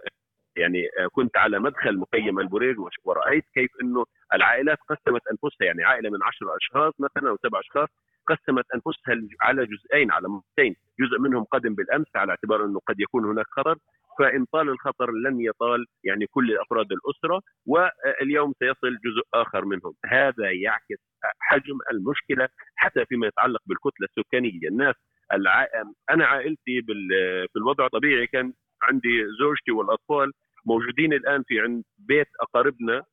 يعني 0.55 0.85
آه، 0.99 1.07
كنت 1.11 1.37
على 1.37 1.59
مدخل 1.59 1.97
مخيم 1.97 2.39
البريج 2.39 2.75
ورأيت 3.03 3.45
كيف 3.53 3.71
إنه 3.83 4.05
العائلات 4.33 4.77
قسمت 4.89 5.21
أنفسها 5.31 5.65
يعني 5.65 5.83
عائلة 5.83 6.09
من 6.09 6.23
عشر 6.23 6.55
أشخاص 6.57 6.93
مثلا 6.99 7.29
أو 7.29 7.37
سبع 7.43 7.59
أشخاص 7.59 7.89
قسمت 8.27 8.65
أنفسها 8.75 9.27
على 9.41 9.65
جزئين 9.65 10.11
على 10.11 10.27
مرتين 10.27 10.75
جزء 10.99 11.19
منهم 11.19 11.43
قدم 11.43 11.75
بالأمس 11.75 12.07
على 12.15 12.29
اعتبار 12.29 12.65
إنه 12.65 12.79
قد 12.87 12.99
يكون 12.99 13.25
هناك 13.25 13.45
خطر. 13.49 13.77
فإن 14.19 14.45
طال 14.51 14.69
الخطر 14.69 15.11
لن 15.11 15.41
يطال 15.41 15.85
يعني 16.03 16.25
كل 16.27 16.57
أفراد 16.57 16.87
الأسرة 16.91 17.41
واليوم 17.65 18.53
سيصل 18.59 18.89
جزء 19.05 19.23
آخر 19.33 19.65
منهم. 19.65 19.93
هذا 20.05 20.51
يعكس 20.51 20.99
حجم 21.39 21.77
المشكلة 21.91 22.49
حتى 22.75 23.05
فيما 23.05 23.27
يتعلق 23.27 23.61
بالكتلة 23.65 24.07
السكانية. 24.17 24.67
الناس 24.67 24.95
الع... 25.33 25.67
أنا 26.09 26.25
عائلتي 26.25 26.81
بال... 26.81 27.07
في 27.53 27.55
الوضع 27.59 27.85
الطبيعي 27.85 28.27
كان 28.27 28.53
عندي 28.83 29.25
زوجتي 29.39 29.71
والأطفال 29.71 30.31
موجودين 30.65 31.13
الآن 31.13 31.43
في 31.47 31.59
عند 31.59 31.83
بيت 31.97 32.27
أقاربنا. 32.41 33.03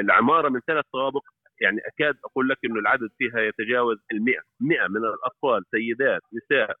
العمارة 0.00 0.48
من 0.48 0.60
ثلاث 0.66 0.84
طوابق 0.92 1.22
يعني 1.60 1.80
أكاد 1.86 2.16
أقول 2.24 2.48
لك 2.48 2.58
إنه 2.64 2.80
العدد 2.80 3.08
فيها 3.18 3.40
يتجاوز 3.40 3.96
ال100 3.96 4.42
100 4.60 4.88
من 4.88 5.04
الأطفال 5.04 5.64
سيدات 5.70 6.20
نساء 6.32 6.76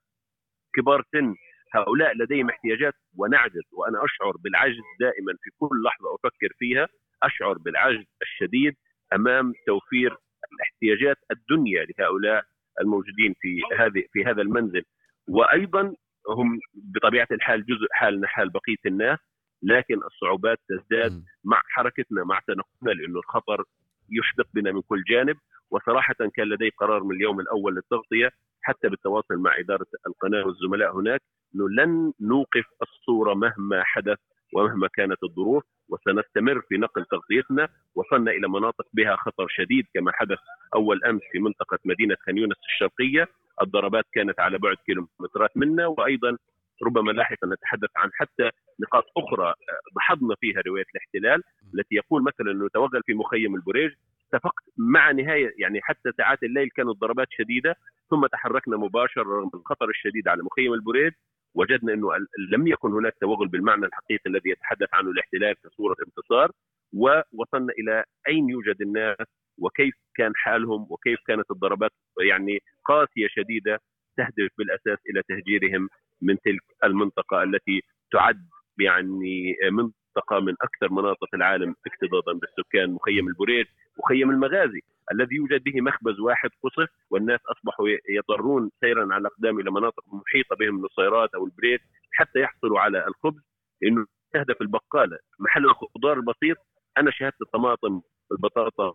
كبار 0.74 1.02
سن 1.12 1.34
هؤلاء 1.74 2.16
لديهم 2.16 2.50
احتياجات 2.50 2.94
ونعجز 3.16 3.62
وأنا 3.72 4.04
أشعر 4.04 4.36
بالعجز 4.36 4.82
دائما 5.00 5.32
في 5.42 5.50
كل 5.58 5.82
لحظة 5.84 6.14
أفكر 6.14 6.48
فيها 6.58 6.88
أشعر 7.22 7.58
بالعجز 7.58 8.04
الشديد 8.22 8.76
أمام 9.12 9.52
توفير 9.66 10.16
الاحتياجات 10.52 11.16
الدنيا 11.30 11.84
لهؤلاء 11.84 12.44
الموجودين 12.80 13.34
في 13.40 13.60
هذه 13.78 14.04
في 14.12 14.24
هذا 14.24 14.42
المنزل. 14.42 14.82
وأيضا 15.28 15.94
هم 16.28 16.58
بطبيعة 16.74 17.28
الحال 17.32 17.66
جزء 17.66 17.86
حالنا 17.92 18.26
حال 18.26 18.50
بقية 18.50 18.82
الناس 18.86 19.18
لكن 19.62 19.94
الصعوبات 20.04 20.58
تزداد 20.68 21.24
مع 21.44 21.62
حركتنا 21.64 22.24
مع 22.24 22.40
تنقلنا 22.46 23.00
لأنه 23.00 23.18
الخطر 23.18 23.64
يشبق 24.10 24.46
بنا 24.54 24.72
من 24.72 24.82
كل 24.82 25.02
جانب. 25.08 25.36
وصراحه 25.70 26.14
كان 26.14 26.48
لدي 26.48 26.68
قرار 26.68 27.04
من 27.04 27.16
اليوم 27.16 27.40
الأول 27.40 27.74
للتغطية 27.74 28.30
حتى 28.66 28.88
بالتواصل 28.88 29.36
مع 29.36 29.58
إدارة 29.58 29.86
القناة 30.06 30.46
والزملاء 30.46 30.96
هناك 30.96 31.20
إنه 31.54 31.68
لن 31.68 32.12
نوقف 32.20 32.64
الصورة 32.82 33.34
مهما 33.34 33.82
حدث 33.84 34.18
ومهما 34.54 34.88
كانت 34.88 35.22
الظروف 35.24 35.64
وسنستمر 35.88 36.60
في 36.68 36.76
نقل 36.76 37.04
تغطيتنا 37.04 37.68
وصلنا 37.94 38.30
إلى 38.30 38.48
مناطق 38.48 38.86
بها 38.92 39.16
خطر 39.16 39.46
شديد 39.48 39.84
كما 39.94 40.12
حدث 40.14 40.38
أول 40.74 41.04
أمس 41.04 41.22
في 41.32 41.38
منطقة 41.38 41.78
مدينة 41.84 42.16
خان 42.26 42.38
يونس 42.38 42.56
الشرقية. 42.72 43.28
الضربات 43.62 44.04
كانت 44.12 44.40
على 44.40 44.58
بعد 44.58 44.76
كيلومترات 44.86 45.56
منا 45.56 45.86
وأيضا 45.86 46.36
ربما 46.82 47.12
لاحقا 47.12 47.46
نتحدث 47.46 47.90
عن 47.96 48.10
حتى 48.12 48.50
نقاط 48.80 49.04
أخرى 49.16 49.54
لاحظنا 49.96 50.34
فيها 50.40 50.62
رواية 50.66 50.84
الاحتلال 50.94 51.42
التي 51.74 51.94
يقول 51.94 52.22
مثلا 52.22 52.50
إنه 52.52 52.68
توغل 52.68 53.02
في 53.06 53.14
مخيم 53.14 53.54
البريج 53.54 53.92
اتفقت 54.32 54.64
مع 54.76 55.10
نهاية 55.10 55.54
يعني 55.58 55.80
حتى 55.82 56.12
ساعات 56.16 56.42
الليل 56.42 56.68
كانت 56.76 56.88
ضربات 56.88 57.26
شديدة 57.30 57.74
ثم 58.10 58.26
تحركنا 58.26 58.76
مباشرة 58.76 59.22
رغم 59.22 59.50
الخطر 59.54 59.88
الشديد 59.88 60.28
على 60.28 60.42
مخيم 60.42 60.72
البريج 60.72 61.12
وجدنا 61.54 61.92
إنه 61.94 62.08
لم 62.52 62.66
يكن 62.66 62.92
هناك 62.92 63.14
توغل 63.20 63.48
بالمعنى 63.48 63.86
الحقيقي 63.86 64.30
الذي 64.30 64.50
يتحدث 64.50 64.88
عنه 64.92 65.10
الاحتلال 65.10 65.54
كصوره 65.64 65.96
انتصار 66.06 66.50
ووصلنا 66.92 67.72
إلى 67.78 68.04
أين 68.28 68.48
يوجد 68.48 68.82
الناس 68.82 69.26
وكيف 69.58 69.94
كان 70.16 70.32
حالهم 70.36 70.86
وكيف 70.90 71.18
كانت 71.26 71.50
الضربات 71.50 71.90
يعني 72.20 72.58
قاسية 72.84 73.28
شديدة 73.28 73.78
تهدف 74.16 74.50
بالأساس 74.58 74.98
إلى 75.10 75.22
تهجيرهم 75.28 75.88
من 76.22 76.36
تلك 76.44 76.62
المنطقة 76.84 77.42
التي 77.42 77.82
تعد 78.12 78.48
يعني 78.80 79.56
منطقه 79.70 80.05
من 80.32 80.54
أكثر 80.62 80.92
مناطق 80.94 81.28
العالم 81.34 81.74
اكتظاظا 81.86 82.32
بالسكان 82.32 82.90
مخيم 82.90 83.28
البريج 83.28 83.66
مخيم 84.04 84.30
المغازي 84.30 84.80
الذي 85.12 85.34
يوجد 85.36 85.62
به 85.64 85.80
مخبز 85.80 86.20
واحد 86.20 86.50
قصف 86.62 86.88
والناس 87.10 87.40
أصبحوا 87.56 87.86
يضطرون 88.16 88.70
سيرا 88.80 89.02
على 89.14 89.20
الأقدام 89.20 89.60
إلى 89.60 89.70
مناطق 89.70 90.04
محيطة 90.12 90.56
بهم 90.60 90.74
من 90.78 90.84
الصيرات 90.84 91.34
أو 91.34 91.44
البريد 91.44 91.80
حتى 92.12 92.38
يحصلوا 92.40 92.80
على 92.80 93.06
الخبز. 93.08 93.42
لأنه 93.82 94.06
تهدف 94.32 94.60
البقالة 94.62 95.18
محل 95.38 95.64
الخضار 95.64 96.12
البسيط 96.12 96.56
أنا 96.98 97.10
شاهدت 97.10 97.42
الطماطم 97.42 98.00
البطاطا 98.32 98.94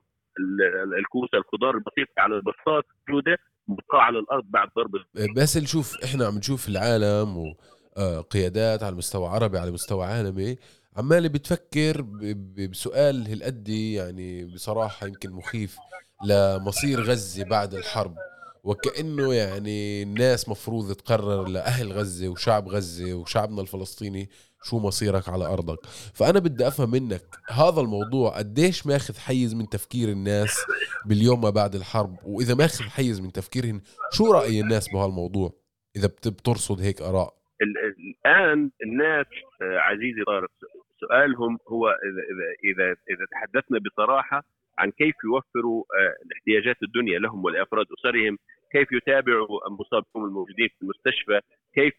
الكوسة 1.00 1.38
الخضار 1.38 1.76
البسيط 1.76 2.08
على 2.18 2.36
البساط 2.36 2.86
موجوده 3.10 3.38
مبقى 3.68 4.06
على 4.06 4.20
الأرض 4.20 4.44
بعد 4.50 4.70
ضرب 4.78 4.92
بس 5.38 5.58
نشوف 5.58 6.04
إحنا 6.04 6.26
عم 6.26 6.38
نشوف 6.38 6.68
العالم 6.70 7.54
وقيادات 7.98 8.84
على 8.84 8.96
مستوى 8.96 9.28
عربي 9.28 9.58
على 9.58 9.72
مستوى 9.72 10.06
عالمي. 10.06 10.58
عمالي 10.98 11.30
بتفكر 11.30 12.02
بسؤال 12.70 13.28
هالقد 13.28 13.70
يعني 13.70 14.46
بصراحة 14.46 15.08
يمكن 15.08 15.32
مخيف 15.32 15.78
لمصير 16.26 17.02
غزة 17.02 17.44
بعد 17.44 17.74
الحرب 17.74 18.16
وكأنه 18.64 19.34
يعني 19.34 20.04
الناس 20.04 20.50
مفروض 20.50 20.94
تقرر 20.94 21.48
لأهل 21.48 21.92
غزة 21.92 22.28
وشعب 22.28 22.68
غزة 22.70 23.14
وشعبنا 23.14 23.62
الفلسطيني 23.62 24.30
شو 24.64 24.80
مصيرك 24.80 25.30
على 25.30 25.46
أرضك. 25.46 25.86
فأنا 26.14 26.40
بدي 26.40 26.68
أفهم 26.68 26.92
منك 26.92 27.24
هذا 27.50 27.82
الموضوع 27.82 28.38
قديش 28.38 28.88
ماخذ 28.88 29.18
حيز 29.18 29.54
من 29.54 29.70
تفكير 29.70 30.10
الناس 30.10 30.58
باليوم 31.06 31.42
ما 31.42 31.50
بعد 31.50 31.76
الحرب؟ 31.76 32.18
وإذا 32.24 32.56
ماخذ 32.56 32.84
حيز 32.84 33.20
من 33.22 33.32
تفكيرهم 33.32 33.82
شو 34.12 34.32
رأي 34.32 34.62
الناس 34.62 34.90
بهالموضوع؟ 34.94 35.54
إذا 35.96 36.08
بترصد 36.08 36.82
هيك 36.82 37.02
آراء. 37.02 37.42
الآن 37.62 38.72
الناس 38.84 39.26
عزيزي 39.62 40.24
طارق 40.28 40.52
سؤالهم 41.02 41.58
هو 41.68 41.90
اذا 41.90 42.48
اذا 42.64 42.96
اذا 43.10 43.26
تحدثنا 43.32 43.80
بصراحة 43.80 44.44
عن 44.78 44.92
كيف 44.92 45.16
يوفروا 45.26 45.84
الاحتياجات 46.26 46.84
الدنيا 46.84 47.20
لهم 47.20 47.46
ولافراد 47.46 47.86
أسرهم 48.00 48.38
كيف 48.72 48.92
يتابعوا 48.92 49.68
المصابين 49.68 50.06
الموجودين 50.16 50.68
في 50.68 50.82
المستشفى 50.82 51.40
كيف 51.76 51.94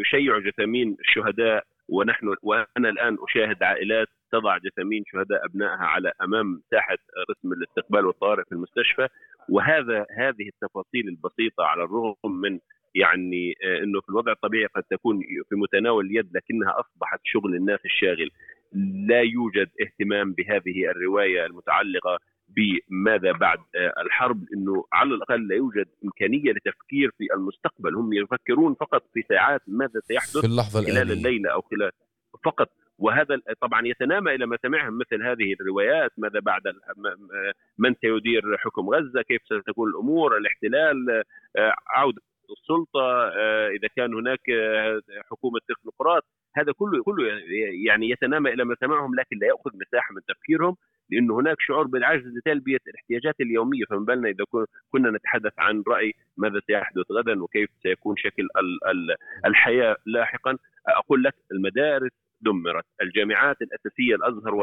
يشيعوا 0.00 0.40
جثامين 0.40 0.96
الشهداء 1.00 1.64
ونحن 1.88 2.34
وأنا 2.42 2.88
الآن 2.88 3.16
أشاهد 3.28 3.62
عائلات 3.62 4.08
تضع 4.32 4.58
جثامين 4.58 5.02
شهداء 5.06 5.46
أبنائها 5.46 5.86
على 5.94 6.12
أمام 6.22 6.62
ساحه 6.70 6.98
رسم 7.30 7.52
الاستقبال 7.52 8.06
والطوارئ 8.06 8.44
في 8.44 8.52
المستشفى. 8.52 9.08
وهذا 9.48 10.06
هذه 10.18 10.48
التفاصيل 10.48 11.08
البسيطة 11.08 11.64
على 11.64 11.84
الرغم 11.84 12.40
من 12.40 12.58
يعني 12.94 13.54
إنه 13.82 14.00
في 14.00 14.08
الوضع 14.08 14.32
الطبيعي 14.32 14.66
قد 14.66 14.82
تكون 14.82 15.20
في 15.48 15.54
متناول 15.54 16.06
اليد 16.06 16.36
لكنها 16.36 16.80
أصبحت 16.80 17.20
شغل 17.24 17.54
الناس 17.54 17.80
الشاغل. 17.84 18.30
لا 19.08 19.20
يوجد 19.20 19.68
اهتمام 19.82 20.32
بهذه 20.32 20.90
الرواية 20.90 21.46
المتعلقة 21.46 22.18
بماذا 22.48 23.32
بعد 23.32 23.58
الحرب 24.06 24.44
إنه 24.54 24.84
على 24.92 25.14
الأقل 25.14 25.48
لا 25.48 25.54
يوجد 25.54 25.86
إمكانية 26.04 26.52
لتفكير 26.52 27.10
في 27.18 27.26
المستقبل. 27.34 27.94
هم 27.94 28.12
يفكرون 28.12 28.74
فقط 28.74 29.02
في 29.14 29.22
ساعات 29.28 29.60
ماذا 29.66 30.00
سيحدث 30.00 30.38
في 30.38 30.46
اللحظة 30.46 30.80
خلال 30.80 30.96
الآنية. 30.96 31.12
الليلة 31.12 31.52
أو 31.52 31.60
خلال 31.60 31.90
فقط. 32.44 32.68
وهذا 32.98 33.40
طبعا 33.60 33.86
يتنامى 33.86 34.34
إلى 34.34 34.46
ما 34.46 34.58
سمعهم 34.62 34.98
مثل 34.98 35.22
هذه 35.22 35.54
الروايات 35.60 36.10
ماذا 36.18 36.40
بعد 36.40 36.62
من 37.78 37.94
سيدير 37.94 38.56
حكم 38.58 38.88
غزة 38.90 39.22
كيف 39.22 39.42
ستكون 39.42 39.90
الأمور 39.90 40.36
الاحتلال 40.36 41.22
عوده 41.96 42.22
السلطة 42.52 43.28
إذا 43.68 43.88
كان 43.96 44.14
هناك 44.14 44.40
حكومة 45.30 45.60
تكنوقراط 45.68 46.22
هذا 46.56 46.72
كله 46.72 47.02
كله 47.02 47.24
يعني 47.86 48.10
يتنامى 48.10 48.52
إلى 48.52 48.64
ما 48.64 48.76
سمعهم 48.80 49.14
لكن 49.14 49.38
لا 49.40 49.46
يأخذ 49.46 49.70
مساحة 49.74 50.14
من 50.14 50.20
تفكيرهم 50.28 50.76
لأنه 51.10 51.40
هناك 51.40 51.56
شعور 51.60 51.86
بالعجز 51.86 52.26
لتلبيه 52.26 52.78
الاحتياجات 52.88 53.40
اليومية. 53.40 53.84
فما 53.90 54.04
بالنا 54.04 54.28
إذا 54.28 54.44
كنا 54.90 55.10
نتحدث 55.10 55.52
عن 55.58 55.82
رأي 55.88 56.12
ماذا 56.36 56.60
سيحدث 56.66 57.10
غدا 57.12 57.42
وكيف 57.42 57.70
سيكون 57.82 58.16
شكل 58.16 58.48
الحياة 59.46 59.96
لاحقا. 60.06 60.58
أقول 60.86 61.22
لك 61.22 61.34
المدارس 61.52 62.10
دمرت. 62.42 62.84
الجامعات 63.02 63.56
الأساسية 63.62 64.14
الأزهر 64.14 64.54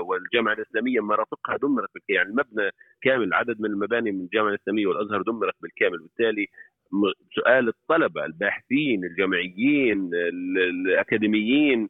والجامعة 0.00 0.52
الإسلامية 0.52 1.00
مرافقها 1.00 1.56
دمرت 1.56 1.88
بالكامل 1.94 2.16
يعني 2.16 2.28
المبنى 2.28 2.70
كامل 3.02 3.34
عدد 3.34 3.60
من 3.60 3.70
المباني 3.70 4.12
من 4.12 4.20
الجامعة 4.20 4.50
الإسلامية 4.50 4.86
والأزهر 4.86 5.22
دمرت 5.22 5.54
بالكامل. 5.62 5.98
بالتالي 5.98 6.46
سؤال 7.34 7.68
الطلبة 7.68 8.24
الباحثين 8.24 9.04
الجامعيين 9.04 10.10
الأكاديميين 10.14 11.88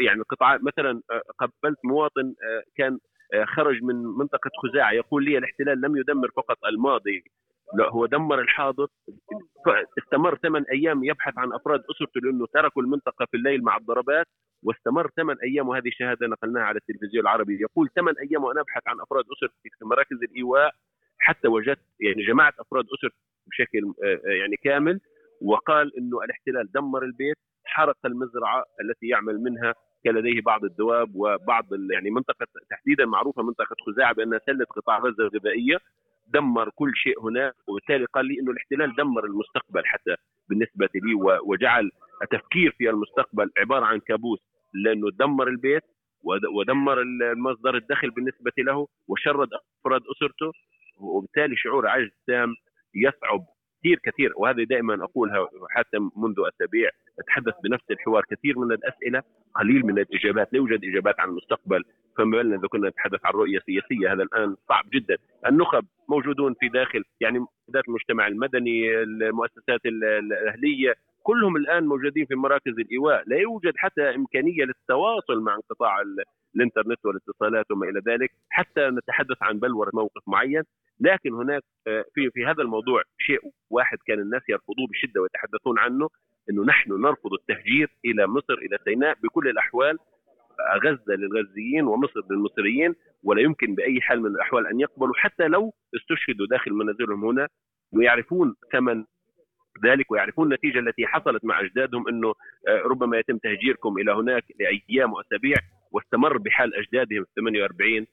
يعني 0.00 0.22
قطاعات 0.28 0.60
مثلا 0.62 1.00
قبلت 1.38 1.78
مواطن 1.84 2.34
كان 2.76 2.98
خرج 3.44 3.82
من 3.82 3.94
منطقة 3.96 4.50
خزاعة 4.62 4.92
يقول 4.92 5.24
لي 5.24 5.38
الاحتلال 5.38 5.80
لم 5.80 5.96
يدمر 5.96 6.30
فقط 6.36 6.56
الماضي 6.64 7.24
لا 7.74 7.88
هو 7.90 8.06
دمر 8.06 8.40
الحاضر. 8.40 8.86
استمر 9.98 10.36
ثمان 10.36 10.64
أيام 10.72 11.04
يبحث 11.04 11.38
عن 11.38 11.52
أفراد 11.52 11.80
أسرته 11.90 12.20
لأنه 12.20 12.46
تركوا 12.54 12.82
المنطقة 12.82 13.26
في 13.30 13.36
الليل 13.36 13.64
مع 13.64 13.76
الضربات 13.76 14.26
واستمر 14.62 15.10
ثمان 15.16 15.36
أيام 15.42 15.68
وهذه 15.68 15.90
شهادة 15.92 16.26
نقلناها 16.26 16.62
على 16.62 16.78
التلفزيون 16.78 17.22
العربي. 17.22 17.58
يقول 17.60 17.88
ثمان 17.94 18.14
أيام 18.30 18.44
وأنا 18.44 18.60
أبحث 18.60 18.82
عن 18.86 19.00
أفراد 19.00 19.24
أسرتي 19.36 19.70
في 19.78 19.84
مراكز 19.84 20.16
الإيواء 20.22 20.70
حتى 21.18 21.48
وجدت 21.48 21.86
يعني 22.00 22.26
جماعة 22.26 22.52
أفراد 22.58 22.84
أسرتي 22.84 23.16
بشكل 23.46 23.92
يعني 24.24 24.56
كامل. 24.56 25.00
وقال 25.42 25.98
إنه 25.98 26.22
الاحتلال 26.24 26.72
دمر 26.72 27.02
البيت 27.02 27.36
حرق 27.64 27.96
المزرعة 28.04 28.64
التي 28.80 29.06
يعمل 29.06 29.38
منها 29.42 29.74
كان 30.04 30.14
لديه 30.14 30.40
بعض 30.40 30.64
الدواب 30.64 31.08
وبعض 31.14 31.64
يعني 31.92 32.10
منطقة 32.10 32.46
تحديدا 32.70 33.04
معروفة 33.06 33.42
منطقة 33.42 33.76
خزاعة 33.86 34.14
بأنها 34.14 34.40
سله 34.46 34.64
قطاع 34.64 34.98
غزة 34.98 35.24
الغذائية. 35.24 35.78
دمر 36.34 36.70
كل 36.74 36.92
شيء 36.94 37.20
هناك 37.22 37.54
وبالتالي 37.66 38.04
قال 38.04 38.26
لي 38.26 38.40
إنه 38.40 38.50
الاحتلال 38.50 38.96
دمر 38.96 39.24
المستقبل 39.24 39.82
حتى 39.86 40.16
بالنسبة 40.48 40.88
لي 40.94 41.14
وجعل 41.46 41.90
التفكير 42.22 42.74
في 42.78 42.90
المستقبل 42.90 43.50
عبارة 43.58 43.84
عن 43.84 43.98
كابوس 44.00 44.38
لأنه 44.74 45.10
دمر 45.10 45.48
البيت 45.48 45.82
ودمر 46.56 47.00
المصدر 47.02 47.76
الدخل 47.76 48.10
بالنسبة 48.10 48.52
له 48.58 48.88
وشرد 49.08 49.48
أفراد 49.80 50.02
أسرته 50.16 50.52
وبالتالي 51.00 51.56
شعور 51.56 51.88
عجز 51.88 52.10
تام 52.26 52.54
يصعب 52.94 53.46
كثير 53.80 53.98
كثير. 54.04 54.32
وهذه 54.36 54.64
دائما 54.64 55.04
أقولها 55.04 55.48
حتى 55.70 55.98
منذ 56.16 56.34
أسابيع 56.38 56.90
أتحدث 57.18 57.54
بنفس 57.64 57.90
الحوار 57.90 58.24
كثير 58.30 58.58
من 58.58 58.72
الأسئلة 58.72 59.22
قليل 59.54 59.86
من 59.86 59.98
الإجابات 59.98 60.52
لا 60.52 60.56
يوجد 60.56 60.84
إجابات 60.84 61.20
عن 61.20 61.28
المستقبل 61.28 61.84
فما 62.18 62.36
بالنا 62.36 62.56
إذا 62.56 62.68
كنا 62.68 62.88
نتحدث 62.88 63.20
عن 63.24 63.32
رؤية 63.32 63.58
سياسية 63.58 64.12
هذا 64.12 64.22
الآن 64.22 64.56
صعب 64.68 64.84
جدا. 64.92 65.16
النخب 65.46 65.84
موجودون 66.08 66.54
في 66.60 66.68
داخل 66.68 67.04
يعني 67.20 67.38
مؤسسات 67.38 67.88
المجتمع 67.88 68.26
المدني 68.26 69.02
المؤسسات 69.02 69.80
الأهلية 69.86 70.94
كلهم 71.22 71.56
الآن 71.56 71.86
موجودين 71.86 72.26
في 72.26 72.34
مراكز 72.34 72.72
الإيواء. 72.78 73.22
لا 73.26 73.36
يوجد 73.36 73.72
حتى 73.76 74.02
إمكانية 74.02 74.64
للتواصل 74.64 75.40
مع 75.40 75.54
انقطاع 75.54 75.96
الإنترنت 76.56 77.06
والاتصالات 77.06 77.70
وما 77.70 77.88
إلى 77.88 78.00
ذلك 78.06 78.30
حتى 78.50 78.80
نتحدث 78.80 79.36
عن 79.42 79.58
بلوره 79.58 79.90
موقف 79.94 80.22
معين. 80.26 80.62
لكن 81.00 81.32
هناك 81.32 81.62
في 81.84 82.30
في 82.30 82.46
هذا 82.46 82.62
الموضوع 82.62 83.02
شيء 83.18 83.40
واحد 83.70 83.98
كان 84.06 84.18
الناس 84.18 84.42
يرفضوه 84.48 84.86
بشدة 84.90 85.20
ويتحدثون 85.20 85.78
عنه 85.78 86.08
إنه 86.50 86.64
نحن 86.64 86.92
نرفض 86.92 87.32
التهجير 87.32 87.88
إلى 88.04 88.26
مصر 88.26 88.54
إلى 88.54 88.78
سيناء 88.84 89.16
بكل 89.22 89.48
الأحوال 89.48 89.98
غزة 90.84 91.14
للغزيين 91.14 91.84
ومصر 91.84 92.20
للمصريين 92.30 92.94
ولا 93.24 93.42
يمكن 93.42 93.74
بأي 93.74 94.00
حال 94.00 94.20
من 94.22 94.26
الأحوال 94.26 94.66
أن 94.66 94.80
يقبلوا 94.80 95.14
حتى 95.16 95.48
لو 95.48 95.74
استشهدوا 95.96 96.46
داخل 96.50 96.72
منازلهم 96.72 97.24
هنا 97.24 97.48
ويعرفون 97.92 98.54
ثمن 98.72 99.04
ذلك 99.84 100.10
ويعرفون 100.10 100.46
النتيجة 100.46 100.78
التي 100.78 101.06
حصلت 101.06 101.44
مع 101.44 101.60
أجدادهم 101.60 102.08
أنه 102.08 102.34
ربما 102.68 103.18
يتم 103.18 103.38
تهجيركم 103.38 103.98
إلى 103.98 104.12
هناك 104.12 104.44
لأيام 104.60 105.12
وأسابيع 105.12 105.56
واستمر 105.92 106.38
بحال 106.38 106.74
أجدادهم 106.74 107.24
في 107.24 107.30
48 107.36 108.06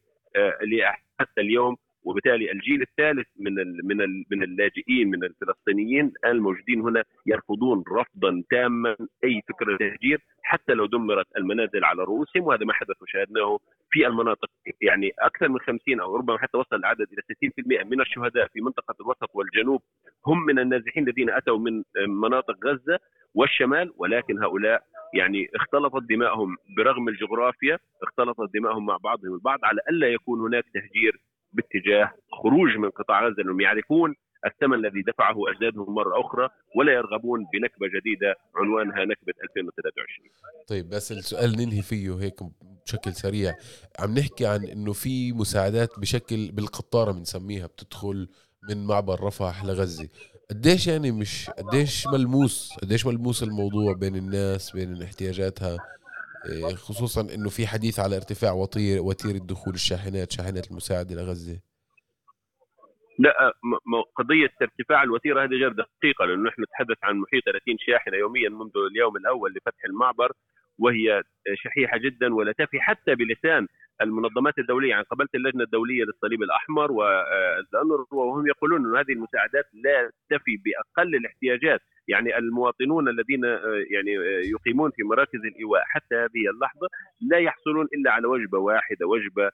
حتى 1.20 1.42
اليوم. 1.42 1.76
وبالتالي 2.08 2.52
الجيل 2.52 2.82
الثالث 2.82 3.28
من 3.40 3.54
من 3.84 3.98
من 4.32 4.44
اللاجئين 4.44 5.10
من 5.10 5.24
الفلسطينيين 5.24 6.12
الموجودين 6.26 6.82
هنا 6.82 7.04
يرفضون 7.26 7.84
رفضا 7.92 8.44
تاما 8.50 8.96
أي 9.24 9.42
فكرة 9.50 9.78
تهجير 9.78 10.20
حتى 10.44 10.74
لو 10.74 10.86
دمرت 10.86 11.26
المنازل 11.38 11.84
على 11.84 12.04
رؤوسهم 12.04 12.44
وهذا 12.44 12.66
ما 12.66 12.74
حدث 12.74 13.02
وشاهدناه 13.02 13.60
في 13.92 14.08
المناطق. 14.08 14.50
يعني 14.82 15.12
أكثر 15.20 15.50
من 15.50 15.60
50 15.60 16.00
أو 16.00 16.16
ربما 16.16 16.38
حتى 16.38 16.58
وصل 16.58 16.76
العدد 16.76 17.08
إلى 17.14 17.52
60% 17.84 17.86
من 17.86 18.02
الشهداء 18.02 18.48
في 18.48 18.62
منطقة 18.62 18.96
الوسط 19.02 19.30
والجنوب 19.34 19.82
هم 20.28 20.46
من 20.46 20.60
النازحين 20.60 21.08
الذين 21.08 21.30
أتوا 21.30 21.58
من 21.58 21.84
مناطق 22.08 22.56
غزة 22.66 23.00
والشمال 23.36 23.94
ولكن 23.98 24.44
هؤلاء 24.44 24.84
يعني 25.14 25.50
اختلطت 25.56 26.04
دماءهم 26.10 26.56
برغم 26.78 27.08
الجغرافيا 27.10 27.80
اختلطت 28.04 28.50
دماءهم 28.54 28.86
مع 28.86 28.98
بعضهم 28.98 29.34
البعض 29.34 29.60
على 29.64 29.82
ألا 29.90 30.08
يكون 30.08 30.40
هناك 30.40 30.64
تهجير 30.74 31.22
باتجاه 31.54 32.12
خروج 32.32 32.78
من 32.78 32.90
قطاع 32.90 33.28
غزة 33.28 33.36
لأنهم 33.38 33.62
يعرفون 33.62 34.16
الثمن 34.46 34.86
الذي 34.86 35.02
دفعه 35.02 35.36
أجدادهم 35.52 35.96
مرة 35.96 36.22
أخرى 36.22 36.50
ولا 36.76 36.94
يرغبون 36.94 37.46
بنكبة 37.54 37.88
جديدة 38.00 38.36
عنوانها 38.56 39.06
نكبة 39.06 39.34
2023 39.44 40.30
طيب 40.68 40.90
بس 40.90 41.12
السؤال 41.12 41.52
ننهي 41.52 41.82
فيه 41.82 42.20
هيك 42.20 42.36
بشكل 42.86 43.14
سريع. 43.14 43.56
عم 44.00 44.14
نحكي 44.18 44.46
عن 44.46 44.66
إنه 44.66 44.94
في 44.94 45.34
مساعدات 45.34 46.00
بشكل 46.00 46.52
بالقطارة 46.52 47.12
بنسميها 47.12 47.68
بتدخل 47.68 48.28
من 48.70 48.88
معبر 48.88 49.24
رفح 49.24 49.66
لغزة. 49.66 50.10
قديش 50.50 50.88
يعني 50.88 51.12
مش 51.12 51.50
قديش 51.50 52.08
ملموس 52.08 52.74
قديش 52.82 53.06
ملموس 53.06 53.44
الموضوع 53.44 53.94
بين 53.94 54.16
الناس 54.16 54.72
بين 54.72 55.02
احتياجاتها 55.02 55.78
خصوصا 56.76 57.22
إنه 57.36 57.50
في 57.50 57.68
حديث 57.68 58.00
على 58.00 58.16
ارتفاع 58.16 58.52
وطير 58.52 59.02
وتيره 59.02 59.38
دخول 59.38 59.74
الشاحنات 59.74 60.32
شاحنات 60.32 60.72
المساعدة 60.72 61.16
لغزة. 61.16 61.60
لا 63.20 63.54
قضية 64.16 64.54
ارتفاع 64.62 65.04
الوتيرة 65.04 65.44
هذه 65.44 65.54
غير 65.54 65.72
دقيقة 65.72 66.26
لأنه 66.26 66.50
نحن 66.50 66.62
نتحدث 66.62 66.98
عن 67.04 67.16
محيط 67.16 67.44
30 67.46 67.78
شاحنة 67.80 68.18
يوميا 68.18 68.50
منذ 68.50 68.72
اليوم 68.92 69.18
الأول 69.18 69.54
لفتح 69.54 69.86
المعبر. 69.86 70.32
وهي 70.80 71.24
شحيحة 71.56 71.98
جدا 71.98 72.36
ولا 72.36 72.52
تفي 72.52 72.80
حتى 72.80 73.16
بلسان 73.16 73.68
المنظمات 74.02 74.60
الدولية. 74.60 74.90
يعني 74.90 75.04
قبلت 75.04 75.36
اللجنة 75.36 75.64
الدولية 75.64 76.04
للصليب 76.04 76.44
الأحمر 76.44 76.92
والأنروا 76.92 78.06
وهم 78.12 78.48
يقولون 78.48 78.86
أن 78.86 78.98
هذه 78.98 79.12
المساعدات 79.12 79.66
لا 79.74 80.12
تفي 80.30 80.58
بأقل 80.66 81.16
الاحتياجات. 81.16 81.82
يعني 82.08 82.38
المواطنون 82.38 83.10
الذين 83.10 83.44
يعني 83.92 84.12
يقيمون 84.52 84.92
في 84.96 85.04
مراكز 85.04 85.40
الإيواء 85.46 85.84
حتى 85.86 86.16
هذه 86.16 86.50
اللحظة 86.54 86.88
لا 87.32 87.38
يحصلون 87.38 87.88
إلا 87.94 88.12
على 88.12 88.28
وجبة 88.28 88.58
واحدة 88.58 89.08
وجبة 89.08 89.52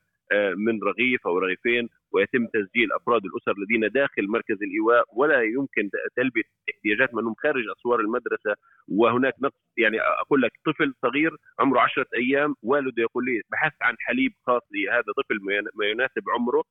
من 0.57 0.83
رغيف 0.83 1.27
أو 1.27 1.38
رغيفين 1.38 1.89
ويتم 2.13 2.45
تسجيل 2.45 2.93
أفراد 2.93 3.21
الأسر 3.26 3.54
الذين 3.58 3.91
داخل 3.91 4.28
مركز 4.28 4.58
الإيواء 4.63 5.06
ولا 5.15 5.41
يمكن 5.41 5.89
تلبية 6.15 6.43
احتياجات 6.69 7.13
من 7.15 7.23
هم 7.26 7.34
خارج 7.43 7.63
أسوار 7.78 7.99
المدرسة. 7.99 8.56
وهناك 8.88 9.34
نقص 9.41 9.62
يعني 9.78 10.02
أقول 10.02 10.41
لك 10.41 10.52
طفل 10.65 10.93
صغير 11.02 11.32
عمره 11.60 11.80
عشرة 11.80 12.08
أيام 12.15 12.56
والده 12.63 13.02
يقول 13.02 13.26
لي 13.26 13.41
بحث 13.52 13.73
عن 13.82 13.95
حليب 13.99 14.34
خاص 14.47 14.62
لهذا 14.71 15.10
الطفل 15.10 15.39
ما 15.76 15.86
يناسب 15.86 16.30
عمره 16.30 16.63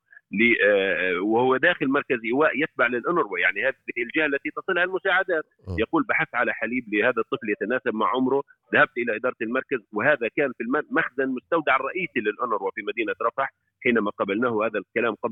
آه، 0.64 1.20
وهو 1.20 1.56
داخل 1.56 1.88
مركز 1.88 2.18
إيواء 2.24 2.62
يتبع 2.62 2.86
للانروا 2.86 3.38
يعني 3.38 3.68
هذه 3.68 3.74
الجهة 3.98 4.26
التي 4.26 4.50
تصلها 4.56 4.84
المساعدات. 4.84 5.44
يقول 5.78 6.02
بحث 6.08 6.34
على 6.34 6.52
حليب 6.52 6.94
لهذا 6.94 7.20
الطفل 7.20 7.50
يتناسب 7.50 7.94
مع 7.94 8.08
عمره. 8.08 8.42
ذهبت 8.74 8.98
إلى 8.98 9.16
إدارة 9.16 9.36
المركز 9.42 9.78
وهذا 9.92 10.28
كان 10.36 10.52
في 10.58 10.64
المخزن 10.64 11.22
المستودع 11.22 11.76
الرئيسي 11.76 12.20
للانروا 12.20 12.70
في 12.74 12.82
مدينة 12.82 13.14
رفح 13.22 13.52
حينما 13.84 14.10
قبلناه 14.10 14.66
هذا 14.66 14.78
الكلام 14.78 15.14
قبل 15.14 15.31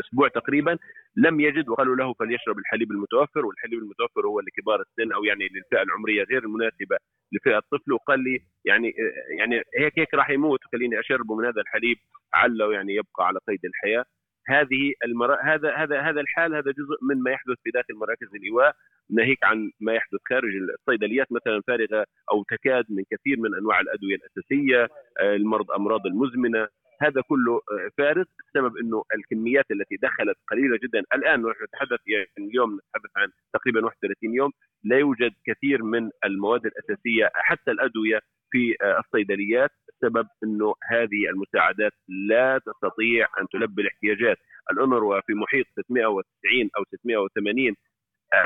أسبوع 0.00 0.28
تقريبا 0.28 0.78
لم 1.16 1.40
يجد 1.40 1.68
وقالوا 1.68 1.96
له 1.96 2.14
فليشرب 2.14 2.58
الحليب 2.58 2.90
المتوفر 2.90 3.46
والحليب 3.46 3.78
المتوفر 3.78 4.26
هو 4.26 4.40
لكبار 4.40 4.80
السن 4.80 5.12
أو 5.12 5.24
يعني 5.24 5.44
للفئة 5.44 5.82
العمرية 5.82 6.22
غير 6.22 6.42
المناسبة 6.44 6.96
لفئة 7.32 7.58
الطفل 7.58 7.92
وقال 7.92 8.20
لي 8.20 8.38
يعني 8.64 8.94
يعني 9.38 9.62
هيك 9.78 9.98
هيك 9.98 10.14
راح 10.14 10.30
يموت 10.30 10.60
خليني 10.72 11.00
أشربه 11.00 11.34
من 11.34 11.44
هذا 11.44 11.60
الحليب 11.60 11.96
عله 12.34 12.72
يعني 12.72 12.94
يبقى 12.94 13.26
على 13.26 13.38
قيد 13.48 13.60
الحياة. 13.64 14.04
هذه 14.48 14.92
المرا... 15.04 15.36
هذا 15.44 15.74
هذا 15.74 16.00
هذا 16.00 16.20
الحال 16.20 16.54
هذا 16.54 16.70
جزء 16.70 16.98
من 17.02 17.22
ما 17.22 17.30
يحدث 17.30 17.56
في 17.64 17.70
داخل 17.70 17.94
مراكز 17.94 18.34
الإيواء 18.34 18.74
ناهيك 19.10 19.44
عن 19.44 19.70
ما 19.80 19.92
يحدث 19.94 20.20
خارج 20.30 20.52
الصيدليات 20.78 21.26
مثلا 21.32 21.60
فارغة 21.66 22.06
أو 22.32 22.42
تكاد 22.42 22.84
من 22.88 23.04
كثير 23.10 23.36
من 23.40 23.54
أنواع 23.54 23.80
الأدوية 23.80 24.14
الأساسية 24.14 24.88
آه، 25.20 25.36
المرض 25.36 25.70
أمراض 25.70 26.06
المزمنة. 26.06 26.68
هذا 27.02 27.20
كله 27.28 27.54
آه، 27.54 27.90
فارغ 27.98 28.24
بسبب 28.48 28.76
إنه 28.76 29.04
الكميات 29.14 29.64
التي 29.70 29.96
دخلت 29.96 30.36
قليلة 30.50 30.78
جدا. 30.82 30.98
الآن 31.14 31.40
نحن 31.40 31.64
نتحدث 31.64 32.00
يعني 32.06 32.48
اليوم 32.48 32.74
نتحدث 32.74 33.10
عن 33.16 33.28
تقريبا 33.52 33.84
31 33.84 34.34
يوم. 34.34 34.50
لا 34.84 34.98
يوجد 34.98 35.32
كثير 35.46 35.82
من 35.82 36.10
المواد 36.24 36.66
الأساسية 36.66 37.30
حتى 37.34 37.70
الأدوية 37.70 38.20
في 38.50 38.74
آه، 38.82 38.98
الصيدليات 38.98 39.70
بسبب 39.88 40.26
إنه 40.44 40.74
هذه 40.90 41.28
المساعدات 41.30 41.92
لا 42.28 42.58
تستطيع 42.58 43.28
أن 43.40 43.46
تلبي 43.52 43.82
الاحتياجات. 43.82 44.36
الأونروا 44.72 45.20
في 45.20 45.34
محيط 45.34 45.66
690 45.66 46.70
أو 46.76 46.84
680 46.84 47.74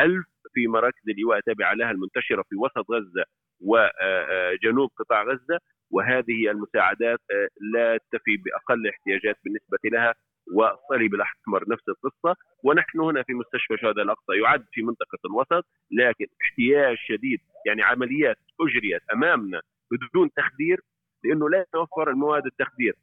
ألف 0.00 0.26
في 0.54 0.66
مراكز 0.66 1.08
اللواء 1.08 1.38
التابعه 1.38 1.74
لها 1.74 1.90
المنتشرة 1.90 2.42
في 2.42 2.56
وسط 2.56 2.90
غزة 2.90 3.24
وجنوب 3.60 4.90
آه، 4.90 5.04
قطاع 5.04 5.22
غزة. 5.22 5.58
وهذه 5.94 6.50
المساعدات 6.50 7.18
آه، 7.30 7.48
لا 7.74 7.98
تفي 8.12 8.36
بأقل 8.36 8.88
احتياجات 8.88 9.36
بالنسبة 9.44 9.78
لها 9.84 10.14
والصليب 10.54 11.14
الاحمر 11.14 11.64
نفس 11.68 11.88
القصة. 11.88 12.36
ونحن 12.64 13.00
هنا 13.00 13.22
في 13.22 13.34
مستشفى 13.34 13.76
شهداء 13.76 14.04
الأقصى 14.04 14.32
يعد 14.42 14.64
في 14.72 14.82
منطقة 14.82 15.18
الوسط 15.24 15.66
لكن 15.90 16.26
احتياج 16.42 16.96
شديد 17.08 17.40
يعني 17.66 17.82
عمليات 17.82 18.36
أجريت 18.60 19.02
أمامنا 19.12 19.60
بدون 19.90 20.30
تخدير 20.36 20.80
لأنه 21.24 21.50
لا 21.50 21.60
يتوفر 21.60 22.10
المواد 22.10 22.46
التخدير. 22.46 22.94